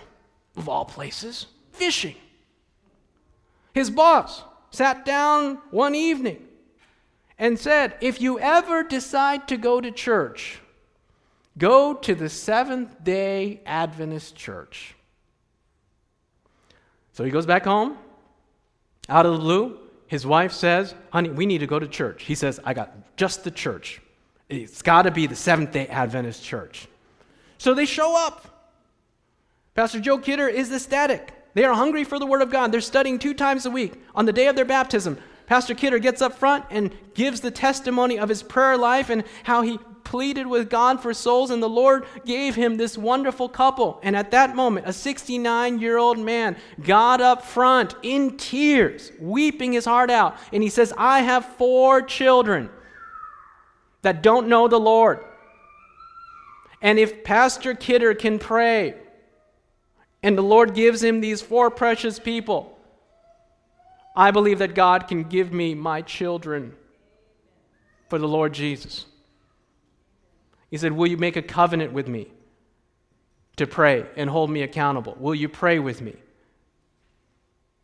of 0.57 0.67
all 0.67 0.83
places, 0.83 1.45
fishing. 1.71 2.15
His 3.79 3.89
boss 3.89 4.43
sat 4.71 5.05
down 5.05 5.57
one 5.71 5.95
evening 5.95 6.45
and 7.37 7.57
said, 7.57 7.95
If 8.01 8.19
you 8.19 8.37
ever 8.37 8.83
decide 8.83 9.47
to 9.47 9.55
go 9.55 9.79
to 9.79 9.89
church, 9.89 10.59
go 11.57 11.93
to 11.93 12.13
the 12.13 12.27
Seventh 12.27 13.01
day 13.01 13.61
Adventist 13.65 14.35
church. 14.35 14.95
So 17.13 17.23
he 17.23 17.31
goes 17.31 17.45
back 17.45 17.63
home. 17.63 17.97
Out 19.07 19.25
of 19.25 19.31
the 19.31 19.39
blue, 19.39 19.79
his 20.07 20.27
wife 20.27 20.51
says, 20.51 20.93
Honey, 21.13 21.29
we 21.29 21.45
need 21.45 21.59
to 21.59 21.67
go 21.67 21.79
to 21.79 21.87
church. 21.87 22.23
He 22.23 22.35
says, 22.35 22.59
I 22.65 22.73
got 22.73 23.15
just 23.15 23.45
the 23.45 23.51
church. 23.51 24.01
It's 24.49 24.81
got 24.81 25.03
to 25.03 25.11
be 25.11 25.25
the 25.25 25.37
Seventh 25.37 25.71
day 25.71 25.87
Adventist 25.87 26.43
church. 26.43 26.89
So 27.57 27.73
they 27.73 27.85
show 27.85 28.17
up. 28.27 28.75
Pastor 29.73 30.01
Joe 30.01 30.17
Kidder 30.17 30.49
is 30.49 30.69
ecstatic. 30.69 31.38
They 31.53 31.63
are 31.63 31.73
hungry 31.73 32.03
for 32.03 32.19
the 32.19 32.25
Word 32.25 32.41
of 32.41 32.51
God. 32.51 32.71
They're 32.71 32.81
studying 32.81 33.19
two 33.19 33.33
times 33.33 33.65
a 33.65 33.71
week. 33.71 33.93
On 34.15 34.25
the 34.25 34.33
day 34.33 34.47
of 34.47 34.55
their 34.55 34.65
baptism, 34.65 35.17
Pastor 35.47 35.73
Kidder 35.73 35.99
gets 35.99 36.21
up 36.21 36.35
front 36.37 36.65
and 36.69 36.95
gives 37.15 37.41
the 37.41 37.51
testimony 37.51 38.19
of 38.19 38.29
his 38.29 38.43
prayer 38.43 38.77
life 38.77 39.09
and 39.09 39.23
how 39.43 39.61
he 39.61 39.79
pleaded 40.03 40.47
with 40.47 40.71
God 40.71 40.99
for 41.01 41.13
souls, 41.13 41.51
and 41.51 41.61
the 41.61 41.69
Lord 41.69 42.05
gave 42.25 42.55
him 42.55 42.77
this 42.77 42.97
wonderful 42.97 43.47
couple. 43.47 43.99
And 44.01 44.15
at 44.15 44.31
that 44.31 44.55
moment, 44.55 44.87
a 44.87 44.93
69 44.93 45.79
year 45.79 45.97
old 45.97 46.17
man 46.17 46.57
got 46.81 47.21
up 47.21 47.43
front 47.43 47.95
in 48.01 48.37
tears, 48.37 49.11
weeping 49.19 49.73
his 49.73 49.85
heart 49.85 50.09
out. 50.09 50.37
And 50.51 50.63
he 50.63 50.69
says, 50.69 50.93
I 50.97 51.21
have 51.21 51.45
four 51.57 52.01
children 52.01 52.71
that 54.01 54.23
don't 54.23 54.47
know 54.47 54.67
the 54.67 54.79
Lord. 54.79 55.23
And 56.81 56.97
if 56.97 57.23
Pastor 57.23 57.75
Kidder 57.75 58.15
can 58.15 58.39
pray, 58.39 58.95
and 60.21 60.37
the 60.37 60.43
Lord 60.43 60.73
gives 60.73 61.03
him 61.03 61.21
these 61.21 61.41
four 61.41 61.69
precious 61.69 62.19
people. 62.19 62.77
I 64.15 64.31
believe 64.31 64.59
that 64.59 64.75
God 64.75 65.07
can 65.07 65.23
give 65.23 65.53
me 65.53 65.75
my 65.75 66.01
children 66.01 66.73
for 68.09 68.19
the 68.19 68.27
Lord 68.27 68.53
Jesus. 68.53 69.05
He 70.69 70.77
said, 70.77 70.91
Will 70.91 71.07
you 71.07 71.17
make 71.17 71.37
a 71.37 71.41
covenant 71.41 71.93
with 71.93 72.07
me 72.07 72.27
to 73.55 73.65
pray 73.65 74.05
and 74.15 74.29
hold 74.29 74.49
me 74.49 74.61
accountable? 74.61 75.15
Will 75.19 75.35
you 75.35 75.47
pray 75.47 75.79
with 75.79 76.01
me? 76.01 76.15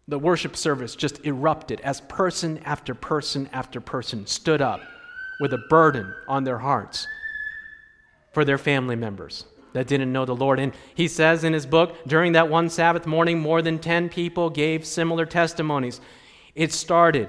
The 0.08 0.19
worship 0.19 0.56
service 0.56 0.95
just 0.95 1.26
erupted 1.26 1.82
as 1.82 2.02
person 2.02 2.60
after 2.60 2.93
person 2.93 3.50
after 3.54 3.80
person 3.82 4.28
stood 4.28 4.62
up 4.62 4.82
with 5.39 5.54
a 5.54 5.58
burden 5.69 6.13
on 6.28 6.43
their 6.43 6.60
hearts 6.60 7.08
for 8.34 8.45
their 8.45 8.58
family 8.58 8.95
members 8.95 9.45
that 9.76 9.88
didn't 9.88 10.14
know 10.14 10.24
the 10.24 10.36
Lord. 10.36 10.58
And 10.58 10.74
he 10.96 11.10
says 11.10 11.44
in 11.44 11.52
his 11.52 11.66
book, 11.66 11.96
during 12.08 12.32
that 12.32 12.50
one 12.50 12.70
Sabbath 12.70 13.06
morning, 13.06 13.40
more 13.40 13.62
than 13.62 13.78
10 13.78 14.08
people 14.08 14.50
gave 14.50 14.86
similar 14.86 15.26
testimonies. 15.26 16.00
It 16.56 16.72
started. 16.72 17.28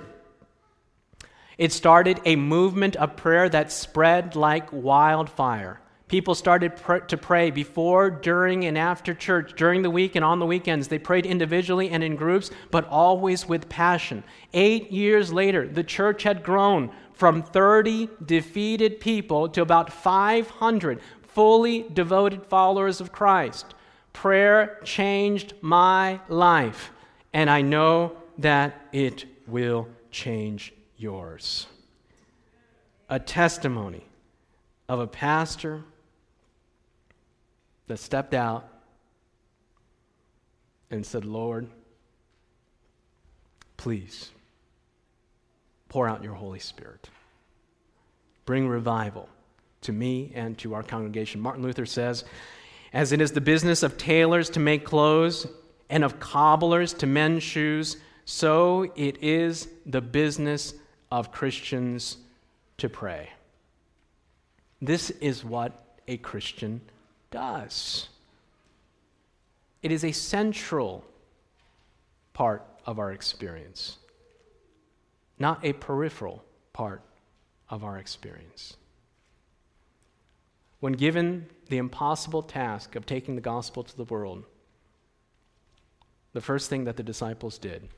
It 1.58 1.72
started 1.72 2.20
a 2.24 2.36
movement 2.36 2.94
of 2.96 3.16
prayer 3.16 3.48
that 3.48 3.72
spread 3.72 4.36
like 4.36 4.72
wildfire. 4.72 5.80
People 6.06 6.36
started 6.36 6.76
pr- 6.76 6.98
to 6.98 7.16
pray 7.16 7.50
before, 7.50 8.10
during, 8.10 8.64
and 8.64 8.78
after 8.78 9.12
church, 9.12 9.54
during 9.56 9.82
the 9.82 9.90
week 9.90 10.14
and 10.14 10.24
on 10.24 10.38
the 10.38 10.46
weekends. 10.46 10.86
They 10.86 11.00
prayed 11.00 11.26
individually 11.26 11.90
and 11.90 12.04
in 12.04 12.14
groups, 12.14 12.52
but 12.70 12.86
always 12.86 13.48
with 13.48 13.68
passion. 13.68 14.22
Eight 14.52 14.92
years 14.92 15.32
later, 15.32 15.66
the 15.66 15.82
church 15.82 16.22
had 16.22 16.44
grown 16.44 16.92
from 17.16 17.42
30 17.42 18.10
defeated 18.24 19.00
people 19.00 19.48
to 19.48 19.62
about 19.62 19.90
500 19.92 21.00
fully 21.36 21.82
devoted 21.92 22.46
followers 22.46 22.98
of 22.98 23.12
Christ, 23.12 23.74
prayer 24.14 24.80
changed 24.84 25.52
my 25.60 26.18
life, 26.30 26.90
and 27.34 27.50
I 27.50 27.60
know 27.60 28.16
that 28.38 28.88
it 28.90 29.26
will 29.46 29.86
change 30.10 30.72
yours. 30.96 31.66
A 33.10 33.20
testimony 33.20 34.02
of 34.88 34.98
a 34.98 35.06
pastor 35.06 35.84
that 37.86 37.98
stepped 37.98 38.32
out 38.32 38.66
and 40.90 41.04
said, 41.04 41.26
Lord, 41.26 41.68
please 43.76 44.30
pour 45.90 46.08
out 46.08 46.24
your 46.24 46.32
Holy 46.32 46.60
Spirit. 46.60 47.10
Bring 48.46 48.66
revival 48.66 49.28
to 49.86 49.92
me 49.92 50.32
and 50.34 50.56
to 50.58 50.74
our 50.74 50.82
congregation. 50.82 51.40
Martin 51.40 51.62
Luther 51.62 51.86
says, 51.86 52.24
As 52.92 53.12
it 53.12 53.20
is 53.20 53.32
the 53.32 53.40
business 53.40 53.82
of 53.82 53.96
tailors 53.96 54.50
to 54.50 54.60
make 54.60 54.84
clothes 54.84 55.46
and 55.88 56.04
of 56.04 56.20
cobblers 56.20 56.92
to 56.94 57.06
mend 57.06 57.42
shoes, 57.42 57.96
so 58.24 58.92
it 58.96 59.22
is 59.22 59.68
the 59.86 60.00
business 60.00 60.74
of 61.10 61.32
Christians 61.32 62.18
to 62.78 62.88
pray. 62.88 63.30
This 64.82 65.10
is 65.10 65.44
what 65.44 65.98
a 66.06 66.16
Christian 66.18 66.80
does. 67.30 68.08
It 69.82 69.92
is 69.92 70.04
a 70.04 70.12
central 70.12 71.04
part 72.34 72.64
of 72.84 72.98
our 72.98 73.12
experience, 73.12 73.98
not 75.38 75.64
a 75.64 75.72
peripheral 75.72 76.44
part 76.72 77.02
of 77.70 77.84
our 77.84 77.98
experience. 77.98 78.76
When 80.80 80.92
given 80.92 81.46
the 81.68 81.78
impossible 81.78 82.42
task 82.42 82.96
of 82.96 83.06
taking 83.06 83.34
the 83.34 83.40
gospel 83.40 83.82
to 83.82 83.96
the 83.96 84.04
world, 84.04 84.44
the 86.32 86.40
first 86.40 86.68
thing 86.68 86.84
that 86.84 86.96
the 86.96 87.02
disciples 87.02 87.58
did 87.58 87.88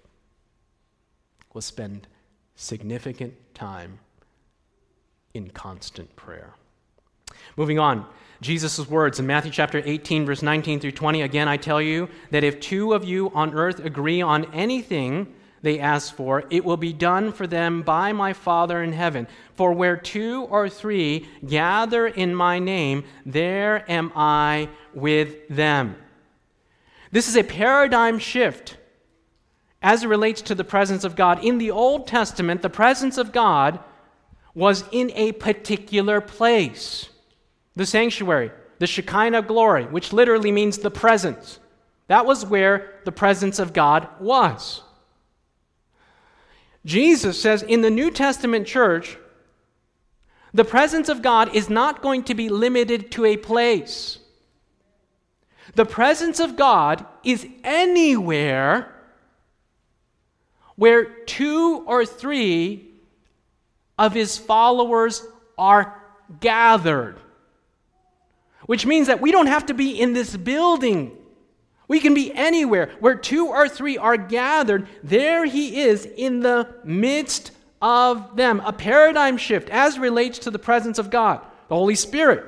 was 1.53 1.65
spend 1.65 2.07
significant 2.55 3.35
time 3.55 3.99
in 5.35 5.51
constant 5.51 6.15
prayer. 6.17 6.55
Moving 7.57 7.79
on, 7.79 8.07
Jesus' 8.41 8.89
words 8.89 9.19
in 9.19 9.27
Matthew 9.27 9.51
chapter 9.51 9.83
18, 9.85 10.25
verse 10.25 10.43
19 10.43 10.81
through 10.81 10.93
20. 10.93 11.23
Again, 11.23 11.49
I 11.49 11.57
tell 11.57 11.83
you 11.83 12.09
that 12.31 12.45
if 12.45 12.61
two 12.61 12.93
of 12.93 13.05
you 13.05 13.31
on 13.35 13.55
earth 13.55 13.85
agree 13.85 14.23
on 14.23 14.53
anything 14.55 15.35
they 15.63 15.79
ask 15.81 16.15
for, 16.15 16.45
it 16.51 16.65
will 16.65 16.77
be 16.77 16.93
done 16.93 17.33
for 17.33 17.47
them 17.47 17.83
by 17.83 18.13
my 18.13 18.33
Father 18.33 18.83
in 18.83 18.93
heaven. 18.93 19.27
For 19.55 19.73
where 19.73 19.97
two 19.97 20.47
or 20.51 20.69
three 20.69 21.29
gather 21.47 22.07
in 22.07 22.35
my 22.35 22.59
name, 22.59 23.05
there 23.27 23.85
am 23.91 24.13
I 24.15 24.69
with 24.95 25.49
them. 25.49 25.97
This 27.11 27.29
is 27.29 27.37
a 27.37 27.43
paradigm 27.43 28.19
shift 28.19 28.77
as 29.83 30.05
it 30.05 30.09
relates 30.09 30.43
to 30.43 30.55
the 30.55 30.65
presence 30.65 31.05
of 31.05 31.17
God. 31.17 31.45
In 31.45 31.59
the 31.59 31.71
Old 31.71 32.07
Testament, 32.07 32.63
the 32.63 32.71
presence 32.71 33.19
of 33.19 33.33
God 33.33 33.81
was 34.55 34.85
in 34.93 35.11
a 35.15 35.33
particular 35.33 36.21
place 36.21 37.09
the 37.77 37.87
sanctuary, 37.87 38.51
the 38.81 38.89
Shekinah 38.89 39.43
glory, 39.43 39.85
which 39.85 40.13
literally 40.13 40.51
means 40.51 40.79
the 40.79 40.91
presence. 40.91 41.61
That 42.09 42.27
was 42.27 42.45
where 42.45 42.95
the 43.05 43.13
presence 43.13 43.61
of 43.61 43.73
God 43.73 44.09
was. 44.19 44.83
Jesus 46.89 47.41
says 47.41 47.63
in 47.63 47.83
the 47.83 47.91
New 47.91 48.11
Testament 48.11 48.67
church, 48.67 49.19
the 50.55 50.65
presence 50.65 51.09
of 51.09 51.21
God 51.21 51.55
is 51.55 51.69
not 51.69 52.01
going 52.01 52.23
to 52.25 52.35
be 52.35 52.49
limited 52.49 53.11
to 53.13 53.27
a 53.27 53.37
place. 53.37 54.19
The 55.75 55.85
presence 55.85 56.41
of 56.41 56.57
God 56.57 57.05
is 57.23 57.47
anywhere 57.63 58.95
where 60.77 61.05
two 61.05 61.85
or 61.87 62.07
three 62.07 62.89
of 63.99 64.15
his 64.15 64.39
followers 64.39 65.27
are 65.59 66.03
gathered 66.41 67.19
which 68.69 68.85
means 68.85 69.07
that 69.07 69.23
we 69.23 69.33
don't 69.33 69.47
have 69.47 69.65
to 69.65 69.73
be 69.73 69.99
in 69.99 70.13
this 70.13 70.37
building. 70.37 71.17
We 71.89 72.01
can 72.01 72.13
be 72.13 72.33
anywhere 72.35 72.91
where 73.01 73.15
two 73.15 73.49
or 73.49 73.69
three 73.69 73.97
are 73.97 74.19
gathered. 74.19 74.87
There 75.03 75.47
he 75.47 75.81
is 75.81 76.05
in 76.05 76.41
the 76.41 76.69
midst 76.85 77.51
of 77.81 78.37
them. 78.37 78.61
A 78.61 78.73
paradigm 78.73 79.39
shift 79.39 79.71
as 79.71 79.99
relates 79.99 80.39
to 80.41 80.51
the 80.51 80.59
presence 80.59 80.99
of 80.99 81.11
God. 81.11 81.41
The 81.69 81.75
Holy 81.75 81.95
Spirit 81.95 82.45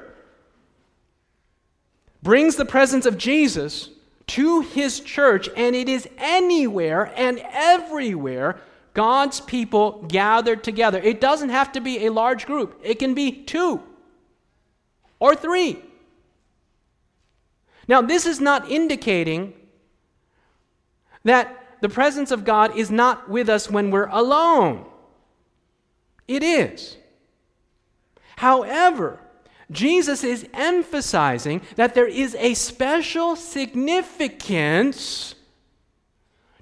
brings 2.22 2.57
the 2.57 2.66
presence 2.66 3.07
of 3.07 3.16
Jesus 3.16 3.88
to 4.29 4.61
his 4.61 5.00
church, 5.00 5.48
and 5.57 5.74
it 5.74 5.88
is 5.88 6.07
anywhere 6.18 7.12
and 7.16 7.40
everywhere 7.50 8.61
God's 8.94 9.40
people 9.40 10.05
gathered 10.09 10.62
together. 10.62 11.00
It 11.03 11.20
doesn't 11.20 11.48
have 11.48 11.72
to 11.72 11.81
be 11.81 12.07
a 12.07 12.12
large 12.12 12.46
group, 12.46 12.79
it 12.83 12.98
can 12.98 13.14
be 13.14 13.33
two 13.33 13.83
or 15.18 15.35
three. 15.35 15.83
Now, 17.90 18.00
this 18.00 18.24
is 18.24 18.40
not 18.40 18.70
indicating 18.70 19.53
that 21.24 21.81
the 21.81 21.88
presence 21.88 22.31
of 22.31 22.44
God 22.44 22.76
is 22.76 22.88
not 22.88 23.29
with 23.29 23.48
us 23.48 23.68
when 23.68 23.90
we're 23.90 24.07
alone. 24.07 24.87
It 26.29 26.44
is. 26.44 26.96
However, 28.37 29.18
Jesus 29.72 30.22
is 30.22 30.46
emphasizing 30.55 31.62
that 31.74 31.96
there 31.96 32.07
is 32.07 32.37
a 32.37 32.55
special 32.55 33.35
significance 33.35 35.35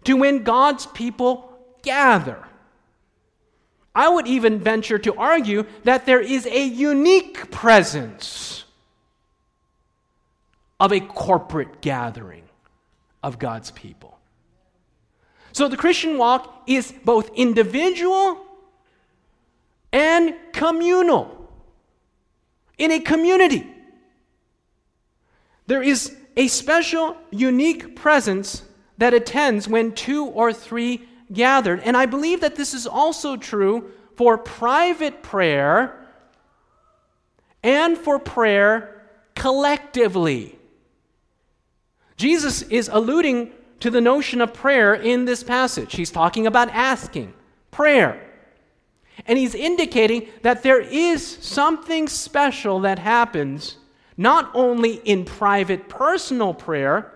to 0.05 0.15
when 0.15 0.45
God's 0.45 0.87
people 0.87 1.53
gather. 1.83 2.43
I 3.95 4.09
would 4.09 4.27
even 4.27 4.61
venture 4.61 4.99
to 5.01 5.15
argue 5.17 5.67
that 5.85 6.07
there 6.07 6.23
is 6.23 6.47
a 6.47 6.65
unique 6.65 7.51
presence 7.51 8.65
of 10.81 10.93
a 10.93 11.01
corporate 11.01 11.81
gathering 11.81 12.45
of 13.23 13.39
God's 13.39 13.71
people. 13.71 14.19
So 15.53 15.69
the 15.69 15.77
Christian 15.77 16.19
walk 16.19 16.63
is 16.67 16.93
both 17.05 17.31
individual 17.35 18.39
and 19.93 20.35
communal. 20.53 21.35
In 22.77 22.93
a 22.93 23.01
community, 23.01 23.67
there 25.67 25.83
is 25.83 26.17
a 26.37 26.47
special, 26.47 27.17
unique 27.31 27.97
presence 27.97 28.63
that 28.99 29.15
attends 29.15 29.67
when 29.67 29.93
two 29.93 30.27
or 30.27 30.53
three 30.53 31.09
gathered. 31.33 31.81
And 31.81 31.97
I 31.97 32.07
believe 32.07 32.41
that 32.41 32.57
this 32.57 32.73
is 32.73 32.87
also 32.87 33.37
true 33.37 33.91
for 34.17 34.39
private 34.39 35.23
prayer 35.23 36.07
and 37.63 37.99
for 37.99 38.19
prayer 38.19 39.03
collectively. 39.35 40.58
Jesus 42.19 42.63
is 42.63 42.91
alluding 42.93 43.53
to 43.81 43.91
the 43.91 44.01
notion 44.01 44.41
of 44.41 44.53
prayer 44.53 44.95
in 44.95 45.25
this 45.25 45.43
passage. 45.43 45.95
He's 45.95 46.11
talking 46.11 46.47
about 46.47 46.69
asking, 46.71 47.33
prayer. 47.71 48.25
And 49.27 49.39
he's 49.39 49.55
indicating 49.55 50.29
that 50.43 50.63
there 50.63 50.81
is 50.81 51.25
something 51.25 52.09
special 52.09 52.81
that 52.81 52.99
happens 52.99 53.77
not 54.17 54.51
only 54.53 54.95
in 54.95 55.25
private 55.25 55.89
personal 55.89 56.53
prayer, 56.53 57.13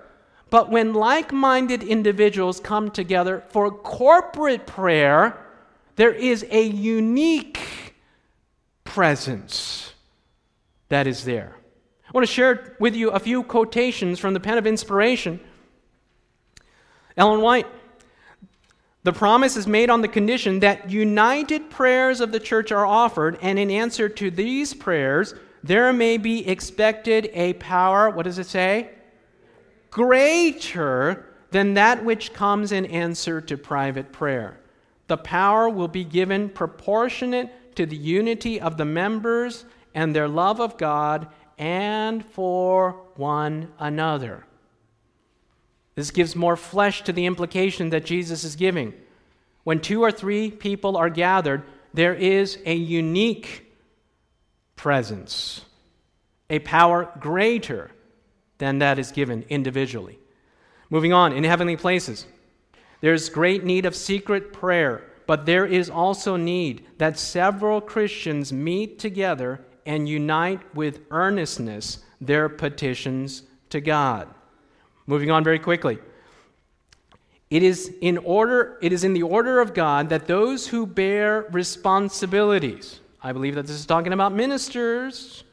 but 0.51 0.71
when 0.71 0.95
like 0.95 1.33
minded 1.33 1.83
individuals 1.83 2.61
come 2.61 2.91
together 2.91 3.43
for 3.49 3.71
corporate 3.71 4.67
prayer, 4.67 5.37
there 5.97 6.13
is 6.13 6.47
a 6.51 6.63
unique 6.63 7.95
presence 8.85 9.95
that 10.91 11.07
is 11.09 11.25
there. 11.25 11.57
I 12.13 12.19
want 12.19 12.27
to 12.27 12.33
share 12.35 12.77
with 12.79 12.95
you 12.95 13.09
a 13.09 13.19
few 13.19 13.43
quotations 13.43 14.19
from 14.19 14.35
the 14.35 14.41
pen 14.41 14.59
of 14.59 14.67
inspiration. 14.67 15.41
Ellen 17.17 17.41
White. 17.41 17.67
The 19.03 19.15
promise 19.15 19.57
is 19.57 19.67
made 19.67 19.89
on 19.89 20.03
the 20.03 20.09
condition 20.09 20.61
that 20.61 20.91
united 20.91 21.71
prayers 21.71 22.21
of 22.21 22.31
the 22.31 22.39
church 22.39 22.71
are 22.71 22.85
offered, 22.85 23.39
and 23.41 23.59
in 23.59 23.71
answer 23.71 24.11
to 24.11 24.31
these 24.31 24.75
prayers, 24.75 25.35
there 25.65 25.91
may 25.91 26.19
be 26.19 26.47
expected 26.47 27.31
a 27.33 27.55
power, 27.55 28.11
what 28.11 28.25
does 28.25 28.39
it 28.39 28.47
say? 28.47 28.91
Greater 29.91 31.25
than 31.51 31.73
that 31.75 32.05
which 32.05 32.35
comes 32.35 32.73
in 32.73 32.85
answer 32.85 33.41
to 33.41 33.57
private 33.57 34.13
prayer. 34.13 34.61
The 35.07 35.17
power 35.17 35.71
will 35.71 35.89
be 35.89 36.05
given 36.05 36.51
proportionate 36.51 37.75
to 37.77 37.87
the 37.87 37.97
unity 37.97 38.61
of 38.61 38.77
the 38.77 38.85
members 38.85 39.65
and 39.95 40.15
their 40.15 40.29
love 40.29 40.61
of 40.61 40.77
God 40.77 41.29
and 41.59 42.25
for 42.25 42.93
one 43.17 43.73
another. 43.79 44.45
This 45.95 46.11
gives 46.11 46.35
more 46.35 46.57
flesh 46.57 47.03
to 47.03 47.13
the 47.13 47.27
implication 47.27 47.91
that 47.91 48.05
Jesus 48.05 48.45
is 48.45 48.57
giving. 48.57 48.95
When 49.65 49.81
two 49.81 50.03
or 50.03 50.11
three 50.11 50.51
people 50.51 50.97
are 50.97 51.11
gathered, 51.11 51.63
there 51.95 52.15
is 52.15 52.59
a 52.65 52.75
unique 52.75 53.73
presence, 54.77 55.65
a 56.49 56.59
power 56.61 57.13
greater 57.21 57.91
than 58.59 58.79
that 58.79 58.99
is 58.99 59.13
given 59.13 59.45
individually. 59.49 60.19
Moving 60.91 61.13
on, 61.13 61.33
in 61.33 61.45
heavenly 61.45 61.77
places, 61.77 62.27
there's 63.01 63.29
great 63.29 63.65
need 63.65 63.87
of 63.87 63.95
secret 63.95 64.53
prayer, 64.53 65.05
but 65.27 65.47
there 65.47 65.67
is 65.67 65.91
also 65.91 66.37
need 66.37 66.87
that 66.99 67.19
several 67.19 67.81
Christians 67.81 68.53
meet 68.53 68.99
together 68.99 69.65
and 69.87 70.09
unite 70.09 70.61
with 70.75 71.01
earnestness 71.11 71.99
their 72.21 72.49
petitions 72.49 73.43
to 73.71 73.81
God. 73.81 74.29
Moving 75.07 75.31
on 75.31 75.43
very 75.43 75.59
quickly. 75.59 75.99
It 77.51 77.63
is 77.63 77.93
in 78.01 78.17
order 78.19 78.79
it 78.81 78.93
is 78.93 79.05
in 79.05 79.13
the 79.13 79.25
order 79.25 79.61
of 79.61 79.75
God 79.75 80.09
that 80.09 80.27
those 80.27 80.67
who 80.69 80.87
bear 80.87 81.47
responsibilities. 81.51 83.01
I 83.23 83.33
believe 83.33 83.57
that 83.57 83.67
this 83.67 83.77
is 83.77 83.87
talking 83.87 84.13
about 84.13 84.33
ministers 84.33 85.45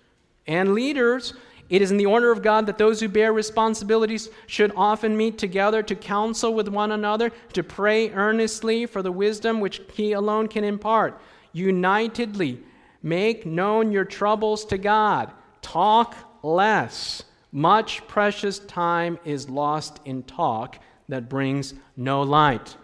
and 0.48 0.74
leaders. 0.74 1.34
It 1.70 1.82
is 1.82 1.92
in 1.92 1.98
the 1.98 2.08
order 2.08 2.32
of 2.32 2.42
God 2.42 2.66
that 2.66 2.78
those 2.78 3.00
who 3.00 3.08
bear 3.08 3.32
responsibilities 3.32 4.30
should 4.48 4.72
often 4.76 5.16
meet 5.16 5.38
together 5.38 5.84
to 5.84 5.96
counsel 5.96 6.54
with 6.54 6.68
one 6.68 6.92
another, 6.92 7.32
to 7.54 7.64
pray 7.64 8.10
earnestly 8.12 8.88
for 8.88 9.04
the 9.04 9.12
wisdom 9.12 9.60
which 9.60 9.82
He 9.94 10.14
alone 10.14 10.48
can 10.48 10.64
impart. 10.64 11.20
Unitedly, 11.54 12.64
make 13.02 13.46
known 13.46 13.92
your 13.92 14.06
troubles 14.06 14.66
to 14.66 14.78
God. 14.78 15.32
Talk 15.62 16.16
less. 16.44 17.24
Much 17.52 18.08
precious 18.08 18.60
time 18.60 19.18
is 19.26 19.50
lost 19.50 20.00
in 20.06 20.24
talk 20.24 20.80
that 21.08 21.30
brings 21.30 21.74
no 21.98 22.22
light. 22.22 22.76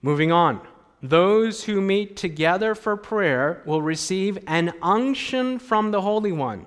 Moving 0.00 0.32
on. 0.32 0.60
Those 1.02 1.64
who 1.64 1.80
meet 1.80 2.16
together 2.16 2.76
for 2.76 2.96
prayer 2.96 3.62
will 3.66 3.82
receive 3.82 4.38
an 4.46 4.72
unction 4.80 5.58
from 5.58 5.90
the 5.90 6.00
Holy 6.00 6.30
One. 6.30 6.66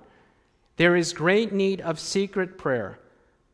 There 0.76 0.97
is 0.97 1.13
great 1.13 1.53
need 1.53 1.80
of 1.80 1.99
secret 1.99 2.57
prayer, 2.57 2.99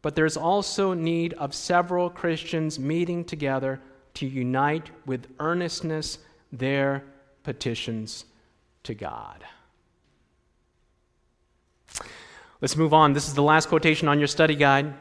but 0.02 0.16
there's 0.16 0.38
also 0.38 0.96
need 0.96 1.34
of 1.34 1.54
several 1.54 2.10
Christians 2.10 2.80
meeting 2.80 3.24
together 3.24 3.80
to 4.16 4.26
unite 4.26 4.90
with 5.06 5.28
earnestness 5.40 6.18
their 6.52 7.04
petitions 7.44 8.26
to 8.84 8.94
God. 8.94 9.44
Let's 12.62 12.78
move 12.78 12.94
on. 12.94 13.14
This 13.14 13.28
is 13.28 13.34
the 13.34 13.42
last 13.42 13.70
quotation 13.70 14.08
on 14.08 14.20
your 14.20 14.28
study 14.28 14.56
guide. 14.56 14.94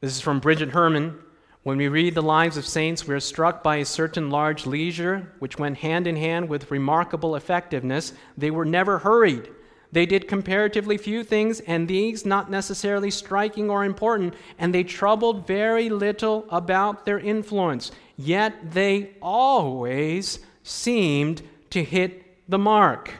This 0.00 0.14
is 0.14 0.20
from 0.20 0.38
Bridget 0.38 0.70
Herman. 0.70 1.18
When 1.64 1.76
we 1.76 1.88
read 1.88 2.14
the 2.14 2.22
lives 2.22 2.56
of 2.56 2.64
saints, 2.64 3.06
we 3.06 3.14
are 3.14 3.20
struck 3.20 3.64
by 3.64 3.76
a 3.76 3.84
certain 3.84 4.30
large 4.30 4.64
leisure 4.64 5.32
which 5.40 5.58
went 5.58 5.78
hand 5.78 6.06
in 6.06 6.14
hand 6.16 6.48
with 6.48 6.70
remarkable 6.70 7.34
effectiveness. 7.34 8.12
They 8.36 8.50
were 8.50 8.64
never 8.64 8.98
hurried. 8.98 9.50
They 9.90 10.06
did 10.06 10.28
comparatively 10.28 10.98
few 10.98 11.24
things, 11.24 11.60
and 11.60 11.88
these 11.88 12.24
not 12.24 12.50
necessarily 12.50 13.10
striking 13.10 13.70
or 13.70 13.84
important, 13.84 14.34
and 14.58 14.72
they 14.72 14.84
troubled 14.84 15.46
very 15.46 15.88
little 15.88 16.46
about 16.50 17.06
their 17.06 17.18
influence. 17.18 17.90
Yet 18.18 18.72
they 18.72 19.12
always 19.22 20.40
seemed 20.64 21.40
to 21.70 21.84
hit 21.84 22.50
the 22.50 22.58
mark. 22.58 23.14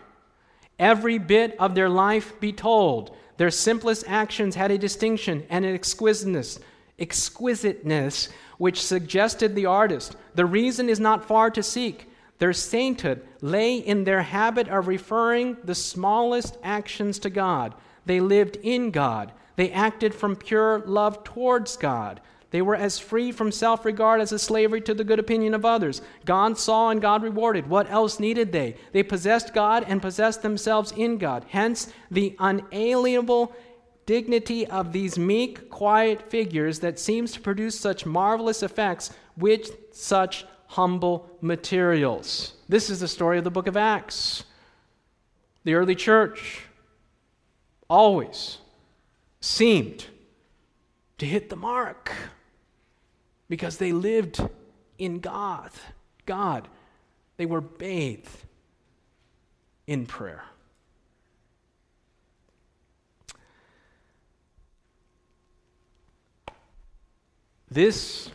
Every 0.78 1.18
bit 1.18 1.57
of 1.59 1.74
their 1.74 1.88
life 1.88 2.38
be 2.40 2.53
told. 2.53 3.16
Their 3.36 3.53
simplest 3.53 4.05
actions 4.09 4.57
had 4.57 4.72
a 4.72 4.78
distinction 4.78 5.46
and 5.49 5.64
an 5.64 5.74
exquisiteness, 5.74 6.59
exquisiteness 6.99 8.28
which 8.59 8.82
suggested 8.82 9.55
the 9.55 9.66
artist. 9.66 10.16
The 10.34 10.44
reason 10.44 10.88
is 10.88 10.99
not 10.99 11.24
far 11.24 11.51
to 11.53 11.62
seek. 11.62 12.11
Their 12.38 12.53
sainthood 12.53 13.26
lay 13.40 13.76
in 13.76 14.03
their 14.03 14.22
habit 14.22 14.68
of 14.68 14.88
referring 14.88 15.57
the 15.62 15.74
smallest 15.76 16.59
actions 16.62 17.20
to 17.20 17.30
God. 17.30 17.74
They 18.05 18.20
lived 18.20 18.57
in 18.57 18.90
God. 18.90 19.32
They 19.55 19.70
acted 19.70 20.14
from 20.14 20.34
pure 20.34 20.80
love 20.80 21.22
towards 21.22 21.76
God. 21.76 22.20
They 22.51 22.62
were 22.62 22.76
as 22.76 22.99
free 22.99 23.30
from 23.30 23.53
self 23.53 23.84
regard 23.84 24.20
as 24.20 24.32
a 24.32 24.38
slavery 24.38 24.80
to 24.82 24.94
the 24.94 25.05
good 25.05 25.18
opinion 25.18 25.55
of 25.55 25.64
others. 25.64 26.01
God 26.24 26.59
saw 26.59 26.88
and 26.88 27.01
God 27.01 27.22
rewarded. 27.22 27.68
What 27.68 27.90
else 27.90 28.18
needed 28.18 28.53
they? 28.53 28.76
They 28.92 29.03
possessed 29.03 29.53
God 29.53 29.84
and 29.86 30.01
possessed 30.01 30.40
themselves 30.40 30.92
in 30.92 31.18
God. 31.18 31.44
Hence, 31.49 31.92
the 32.11 32.34
unalienable 32.38 33.55
dignity 34.07 34.66
of 34.66 34.92
these 34.92 35.18
meek, 35.18 35.68
quiet 35.68 36.30
figures 36.30 36.80
that 36.80 36.99
seems 36.99 37.32
to 37.32 37.40
produce 37.40 37.78
such 37.78 38.07
marvelous 38.07 38.62
effects 38.62 39.11
with 39.36 39.94
such 39.94 40.46
humble 40.68 41.28
materials. 41.42 42.55
This 42.68 42.88
is 42.88 43.01
the 43.01 43.09
story 43.09 43.36
of 43.36 43.44
the 43.44 43.51
book 43.51 43.66
of 43.66 43.76
Acts. 43.76 44.44
The 45.64 45.74
early 45.74 45.94
church 45.94 46.62
always 47.90 48.59
seemed 49.40 50.07
to 51.18 51.26
hit 51.26 51.51
the 51.51 51.57
mark 51.57 52.12
because 53.49 53.78
they 53.78 53.92
lived 53.92 54.40
in 54.99 55.20
God. 55.20 55.70
God. 56.26 56.68
They 57.36 57.46
were 57.46 57.61
bathed 57.61 58.28
in 59.86 60.07
prayer. 60.07 60.44
This 67.70 68.30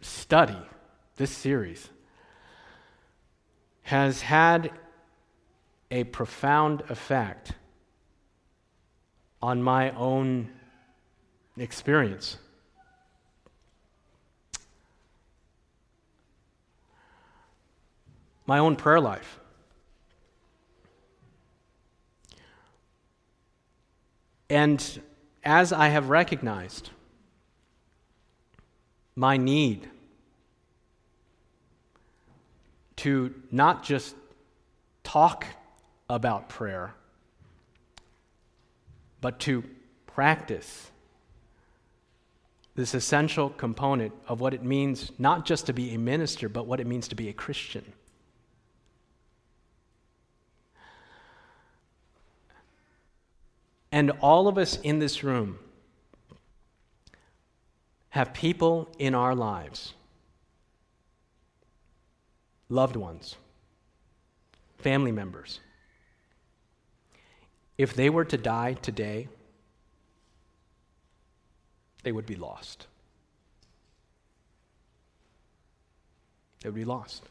study, 0.00 0.56
this 1.16 1.30
series, 1.30 1.88
has 3.82 4.22
had 4.22 4.70
a 5.90 6.04
profound 6.04 6.82
effect 6.88 7.52
on 9.42 9.62
my 9.62 9.90
own 9.90 10.50
experience. 11.56 12.38
My 18.46 18.58
own 18.58 18.76
prayer 18.76 19.00
life. 19.00 19.38
And 24.50 25.02
as 25.42 25.72
I 25.72 25.88
have 25.88 26.10
recognized 26.10 26.90
my 29.16 29.36
need 29.36 29.88
to 32.96 33.34
not 33.50 33.82
just 33.82 34.14
talk 35.02 35.46
about 36.08 36.48
prayer, 36.48 36.94
but 39.20 39.38
to 39.40 39.64
practice 40.06 40.90
this 42.74 42.94
essential 42.94 43.50
component 43.50 44.12
of 44.26 44.40
what 44.40 44.52
it 44.52 44.62
means 44.62 45.12
not 45.18 45.46
just 45.46 45.66
to 45.66 45.72
be 45.72 45.94
a 45.94 45.98
minister, 45.98 46.48
but 46.48 46.66
what 46.66 46.80
it 46.80 46.86
means 46.86 47.08
to 47.08 47.14
be 47.14 47.28
a 47.28 47.32
Christian. 47.32 47.84
And 53.94 54.10
all 54.20 54.48
of 54.48 54.58
us 54.58 54.76
in 54.82 54.98
this 54.98 55.22
room 55.22 55.56
have 58.08 58.34
people 58.34 58.88
in 58.98 59.14
our 59.14 59.36
lives, 59.36 59.94
loved 62.68 62.96
ones, 62.96 63.36
family 64.78 65.12
members. 65.12 65.60
If 67.78 67.94
they 67.94 68.10
were 68.10 68.24
to 68.24 68.36
die 68.36 68.72
today, 68.72 69.28
they 72.02 72.10
would 72.10 72.26
be 72.26 72.34
lost. 72.34 72.88
They 76.62 76.68
would 76.68 76.74
be 76.74 76.84
lost. 76.84 77.22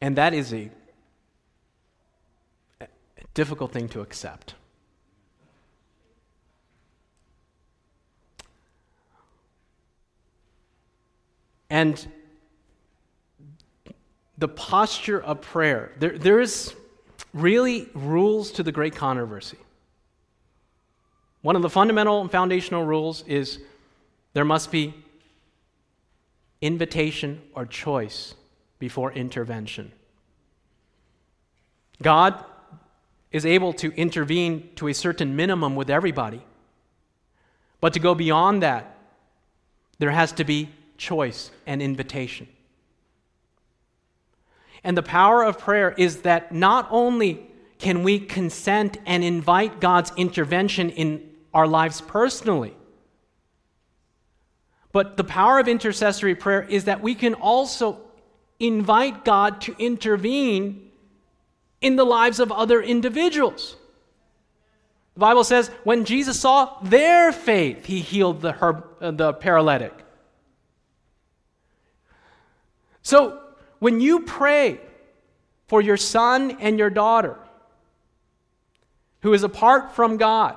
And 0.00 0.16
that 0.16 0.34
is 0.34 0.52
a 0.52 0.72
difficult 3.38 3.70
thing 3.70 3.88
to 3.88 4.00
accept. 4.00 4.56
And 11.70 12.04
the 14.38 14.48
posture 14.48 15.22
of 15.22 15.40
prayer, 15.40 15.92
there, 16.00 16.18
there 16.18 16.40
is 16.40 16.74
really 17.32 17.88
rules 17.94 18.50
to 18.50 18.64
the 18.64 18.72
great 18.72 18.96
controversy. 18.96 19.58
One 21.42 21.54
of 21.54 21.62
the 21.62 21.70
fundamental 21.70 22.20
and 22.20 22.28
foundational 22.28 22.84
rules 22.84 23.22
is 23.28 23.60
there 24.32 24.44
must 24.44 24.72
be 24.72 24.94
invitation 26.60 27.40
or 27.54 27.66
choice 27.66 28.34
before 28.80 29.12
intervention. 29.12 29.92
God 32.02 32.44
is 33.30 33.44
able 33.44 33.72
to 33.74 33.92
intervene 33.94 34.70
to 34.76 34.88
a 34.88 34.94
certain 34.94 35.36
minimum 35.36 35.76
with 35.76 35.90
everybody. 35.90 36.42
But 37.80 37.92
to 37.92 38.00
go 38.00 38.14
beyond 38.14 38.62
that, 38.62 38.96
there 39.98 40.10
has 40.10 40.32
to 40.32 40.44
be 40.44 40.70
choice 40.96 41.50
and 41.66 41.82
invitation. 41.82 42.48
And 44.82 44.96
the 44.96 45.02
power 45.02 45.42
of 45.42 45.58
prayer 45.58 45.94
is 45.96 46.22
that 46.22 46.52
not 46.52 46.88
only 46.90 47.46
can 47.78 48.02
we 48.02 48.18
consent 48.18 48.96
and 49.06 49.22
invite 49.22 49.80
God's 49.80 50.12
intervention 50.16 50.90
in 50.90 51.28
our 51.52 51.66
lives 51.66 52.00
personally, 52.00 52.74
but 54.92 55.16
the 55.16 55.24
power 55.24 55.58
of 55.58 55.68
intercessory 55.68 56.34
prayer 56.34 56.62
is 56.62 56.84
that 56.84 57.02
we 57.02 57.14
can 57.14 57.34
also 57.34 58.00
invite 58.58 59.24
God 59.24 59.60
to 59.62 59.76
intervene 59.78 60.87
in 61.80 61.96
the 61.96 62.04
lives 62.04 62.40
of 62.40 62.50
other 62.50 62.82
individuals. 62.82 63.76
The 65.14 65.20
Bible 65.20 65.44
says 65.44 65.68
when 65.84 66.04
Jesus 66.04 66.38
saw 66.38 66.78
their 66.80 67.32
faith, 67.32 67.86
he 67.86 68.00
healed 68.00 68.40
the, 68.40 68.52
her, 68.52 68.84
uh, 69.00 69.10
the 69.10 69.32
paralytic. 69.32 69.92
So 73.02 73.40
when 73.78 74.00
you 74.00 74.20
pray 74.20 74.80
for 75.66 75.80
your 75.80 75.96
son 75.96 76.58
and 76.60 76.78
your 76.78 76.90
daughter 76.90 77.36
who 79.22 79.32
is 79.32 79.42
apart 79.42 79.94
from 79.94 80.18
God, 80.18 80.56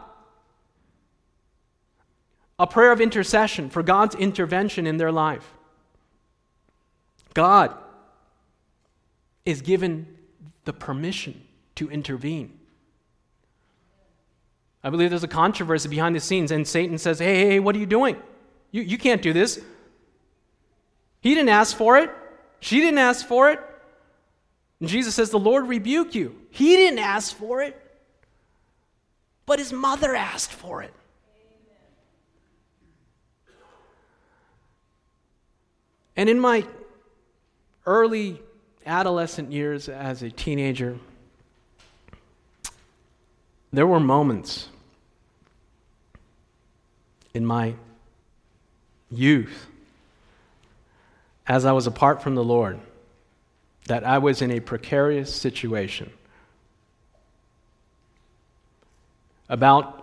a 2.60 2.68
prayer 2.68 2.92
of 2.92 3.02
intercession 3.02 3.70
for 3.70 3.82
God's 3.82 4.14
intervention 4.16 4.86
in 4.86 4.98
their 4.98 5.12
life, 5.12 5.54
God 7.34 7.76
is 9.46 9.62
given 9.62 10.06
the 10.66 10.74
permission 10.74 11.42
to 11.76 11.90
intervene. 11.90 12.58
I 14.84 14.90
believe 14.90 15.10
there's 15.10 15.24
a 15.24 15.28
controversy 15.28 15.90
behind 15.90 16.16
the 16.16 16.20
scenes, 16.20 16.52
and 16.52 16.68
Satan 16.68 16.98
says, 16.98 17.20
Hey, 17.20 17.36
hey, 17.36 17.50
hey 17.50 17.60
what 17.60 17.76
are 17.76 17.80
you 17.80 17.86
doing? 17.86 18.18
You, 18.72 18.82
you 18.82 18.98
can't 18.98 19.22
do 19.22 19.34
this. 19.34 19.60
He 21.22 21.36
didn't 21.36 21.50
ask 21.50 21.76
for 21.76 21.98
it. 21.98 22.10
She 22.60 22.80
didn't 22.80 22.98
ask 23.00 23.26
for 23.26 23.52
it. 23.52 23.60
And 24.80 24.90
Jesus 24.90 25.14
says, 25.14 25.30
The 25.30 25.40
Lord 25.40 25.68
rebuke 25.68 26.16
you. 26.16 26.36
He 26.50 26.76
didn't 26.76 27.00
ask 27.00 27.36
for 27.36 27.62
it, 27.62 27.80
but 29.46 29.60
his 29.60 29.72
mother 29.72 30.16
asked 30.16 30.52
for 30.52 30.82
it. 30.82 30.94
And 36.16 36.30
in 36.30 36.40
my 36.40 36.66
early 37.86 38.42
adolescent 38.86 39.52
years 39.52 39.90
as 39.90 40.22
a 40.22 40.30
teenager, 40.30 40.98
there 43.74 43.88
were 43.88 44.00
moments 44.00 44.68
in 47.34 47.46
my 47.46 47.76
youth 49.10 49.68
as 51.48 51.66
I 51.66 51.72
was 51.72 51.88
apart 51.88 52.22
from 52.22 52.36
the 52.36 52.44
Lord 52.44 52.80
that 53.88 54.04
I 54.04 54.20
was 54.20 54.42
in 54.42 54.52
a 54.52 54.60
precarious 54.60 55.34
situation. 55.34 56.12
About 59.50 59.98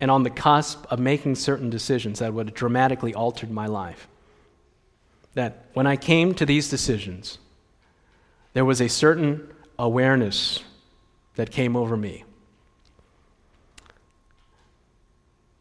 and 0.00 0.10
on 0.10 0.24
the 0.24 0.30
cusp 0.30 0.84
of 0.90 0.98
making 0.98 1.36
certain 1.36 1.70
decisions 1.70 2.18
that 2.18 2.34
would 2.34 2.48
have 2.48 2.54
dramatically 2.56 3.14
altered 3.14 3.52
my 3.52 3.66
life. 3.66 4.08
That 5.34 5.66
when 5.74 5.86
I 5.86 5.96
came 5.96 6.34
to 6.34 6.44
these 6.44 6.68
decisions, 6.68 7.38
there 8.52 8.64
was 8.64 8.80
a 8.80 8.88
certain 8.88 9.48
awareness 9.78 10.60
that 11.36 11.50
came 11.50 11.76
over 11.76 11.96
me. 11.96 12.24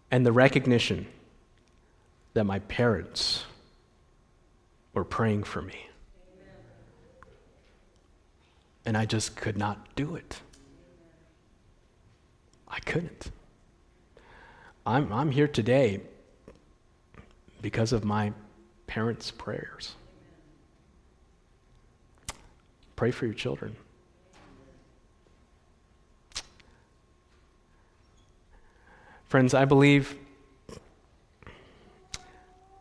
And 0.09 0.25
the 0.25 0.31
recognition 0.31 1.07
that 2.33 2.43
my 2.43 2.59
parents 2.59 3.45
were 4.93 5.05
praying 5.05 5.43
for 5.43 5.61
me. 5.61 5.87
And 8.85 8.97
I 8.97 9.05
just 9.05 9.35
could 9.35 9.57
not 9.57 9.95
do 9.95 10.15
it. 10.15 10.41
I 12.67 12.79
couldn't. 12.79 13.31
I'm, 14.85 15.13
I'm 15.13 15.31
here 15.31 15.47
today 15.47 16.01
because 17.61 17.93
of 17.93 18.03
my 18.03 18.33
parents' 18.87 19.29
prayers. 19.29 19.95
Pray 23.01 23.09
for 23.09 23.25
your 23.25 23.33
children. 23.33 23.75
Friends, 29.27 29.55
I 29.55 29.65
believe 29.65 30.15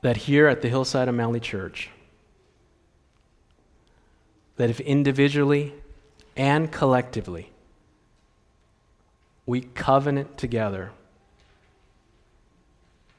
that 0.02 0.18
here 0.18 0.46
at 0.46 0.60
the 0.60 0.68
Hillside 0.68 1.08
O'Malley 1.08 1.40
Church, 1.40 1.88
that 4.56 4.68
if 4.68 4.78
individually 4.80 5.72
and 6.36 6.70
collectively 6.70 7.50
we 9.46 9.62
covenant 9.62 10.36
together 10.36 10.90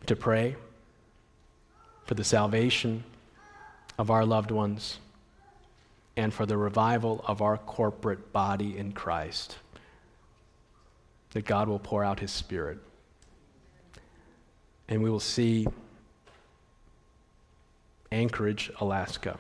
to 0.06 0.16
pray 0.16 0.56
for 2.06 2.14
the 2.14 2.24
salvation 2.24 3.04
of 3.98 4.12
our 4.12 4.24
loved 4.24 4.52
ones 4.52 5.00
and 6.18 6.34
for 6.34 6.46
the 6.46 6.58
revival 6.58 7.24
of 7.28 7.42
our 7.42 7.58
corporate 7.58 8.34
body 8.34 8.78
in 8.78 8.92
Christ. 8.92 9.58
That 11.32 11.46
God 11.46 11.68
will 11.68 11.80
pour 11.80 12.04
out 12.04 12.20
His 12.20 12.32
Spirit. 12.32 12.80
And 14.90 15.02
we 15.02 15.10
will 15.10 15.22
see 15.22 15.68
Anchorage, 18.12 18.72
Alaska, 18.82 19.40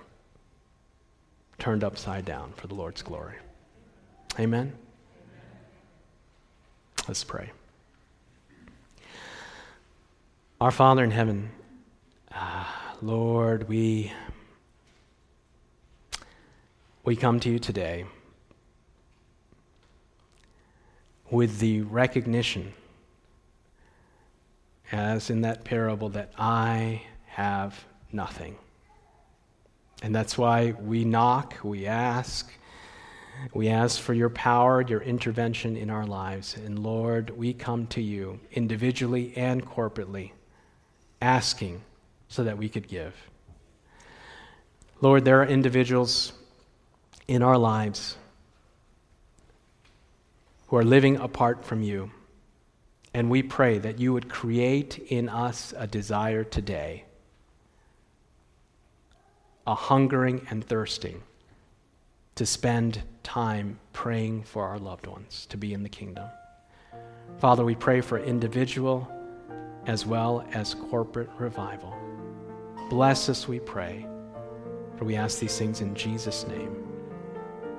turned 1.59 1.83
upside 1.83 2.23
down 2.23 2.53
for 2.55 2.67
the 2.67 2.73
Lord's 2.73 3.01
glory. 3.01 3.35
Amen? 4.39 4.71
Let's 7.07 7.23
pray. 7.23 7.51
Our 10.61 10.71
Father 10.71 11.03
in 11.03 11.11
heaven, 11.11 11.49
uh, 12.33 12.65
Lord, 13.01 13.67
we 13.67 14.13
we 17.03 17.15
come 17.15 17.39
to 17.39 17.49
you 17.49 17.57
today 17.57 18.05
with 21.31 21.59
the 21.59 21.81
recognition, 21.81 22.73
as 24.91 25.31
in 25.31 25.41
that 25.41 25.63
parable, 25.63 26.09
that 26.09 26.31
I 26.37 27.01
have 27.25 27.85
nothing. 28.11 28.55
And 30.03 30.13
that's 30.13 30.37
why 30.37 30.75
we 30.79 31.03
knock, 31.03 31.57
we 31.63 31.87
ask, 31.87 32.51
we 33.53 33.69
ask 33.69 33.99
for 33.99 34.13
your 34.13 34.29
power, 34.29 34.81
your 34.81 35.01
intervention 35.01 35.75
in 35.75 35.89
our 35.89 36.05
lives. 36.05 36.55
And 36.55 36.77
Lord, 36.77 37.31
we 37.31 37.53
come 37.53 37.87
to 37.87 38.01
you 38.01 38.39
individually 38.51 39.33
and 39.35 39.65
corporately, 39.65 40.31
asking 41.19 41.81
so 42.27 42.43
that 42.43 42.59
we 42.59 42.69
could 42.69 42.87
give. 42.87 43.15
Lord, 45.01 45.25
there 45.25 45.41
are 45.41 45.47
individuals 45.47 46.33
in 47.31 47.41
our 47.41 47.57
lives 47.57 48.17
who 50.67 50.75
are 50.75 50.83
living 50.83 51.15
apart 51.15 51.63
from 51.63 51.81
you. 51.81 52.11
And 53.13 53.29
we 53.29 53.41
pray 53.41 53.77
that 53.77 53.99
you 53.99 54.11
would 54.11 54.27
create 54.27 54.97
in 55.07 55.29
us 55.29 55.73
a 55.77 55.87
desire 55.87 56.43
today, 56.43 57.05
a 59.65 59.73
hungering 59.73 60.45
and 60.49 60.61
thirsting 60.61 61.23
to 62.35 62.45
spend 62.45 63.01
time 63.23 63.79
praying 63.93 64.43
for 64.43 64.65
our 64.65 64.77
loved 64.77 65.07
ones 65.07 65.45
to 65.51 65.57
be 65.57 65.73
in 65.73 65.83
the 65.83 65.89
kingdom. 65.89 66.27
Father, 67.37 67.63
we 67.63 67.75
pray 67.75 68.01
for 68.01 68.19
individual 68.19 69.09
as 69.85 70.05
well 70.05 70.45
as 70.51 70.73
corporate 70.73 71.29
revival. 71.39 71.95
Bless 72.89 73.29
us, 73.29 73.47
we 73.47 73.61
pray. 73.61 74.05
For 74.97 75.05
we 75.05 75.15
ask 75.15 75.39
these 75.39 75.57
things 75.57 75.79
in 75.79 75.95
Jesus' 75.95 76.45
name. 76.45 76.90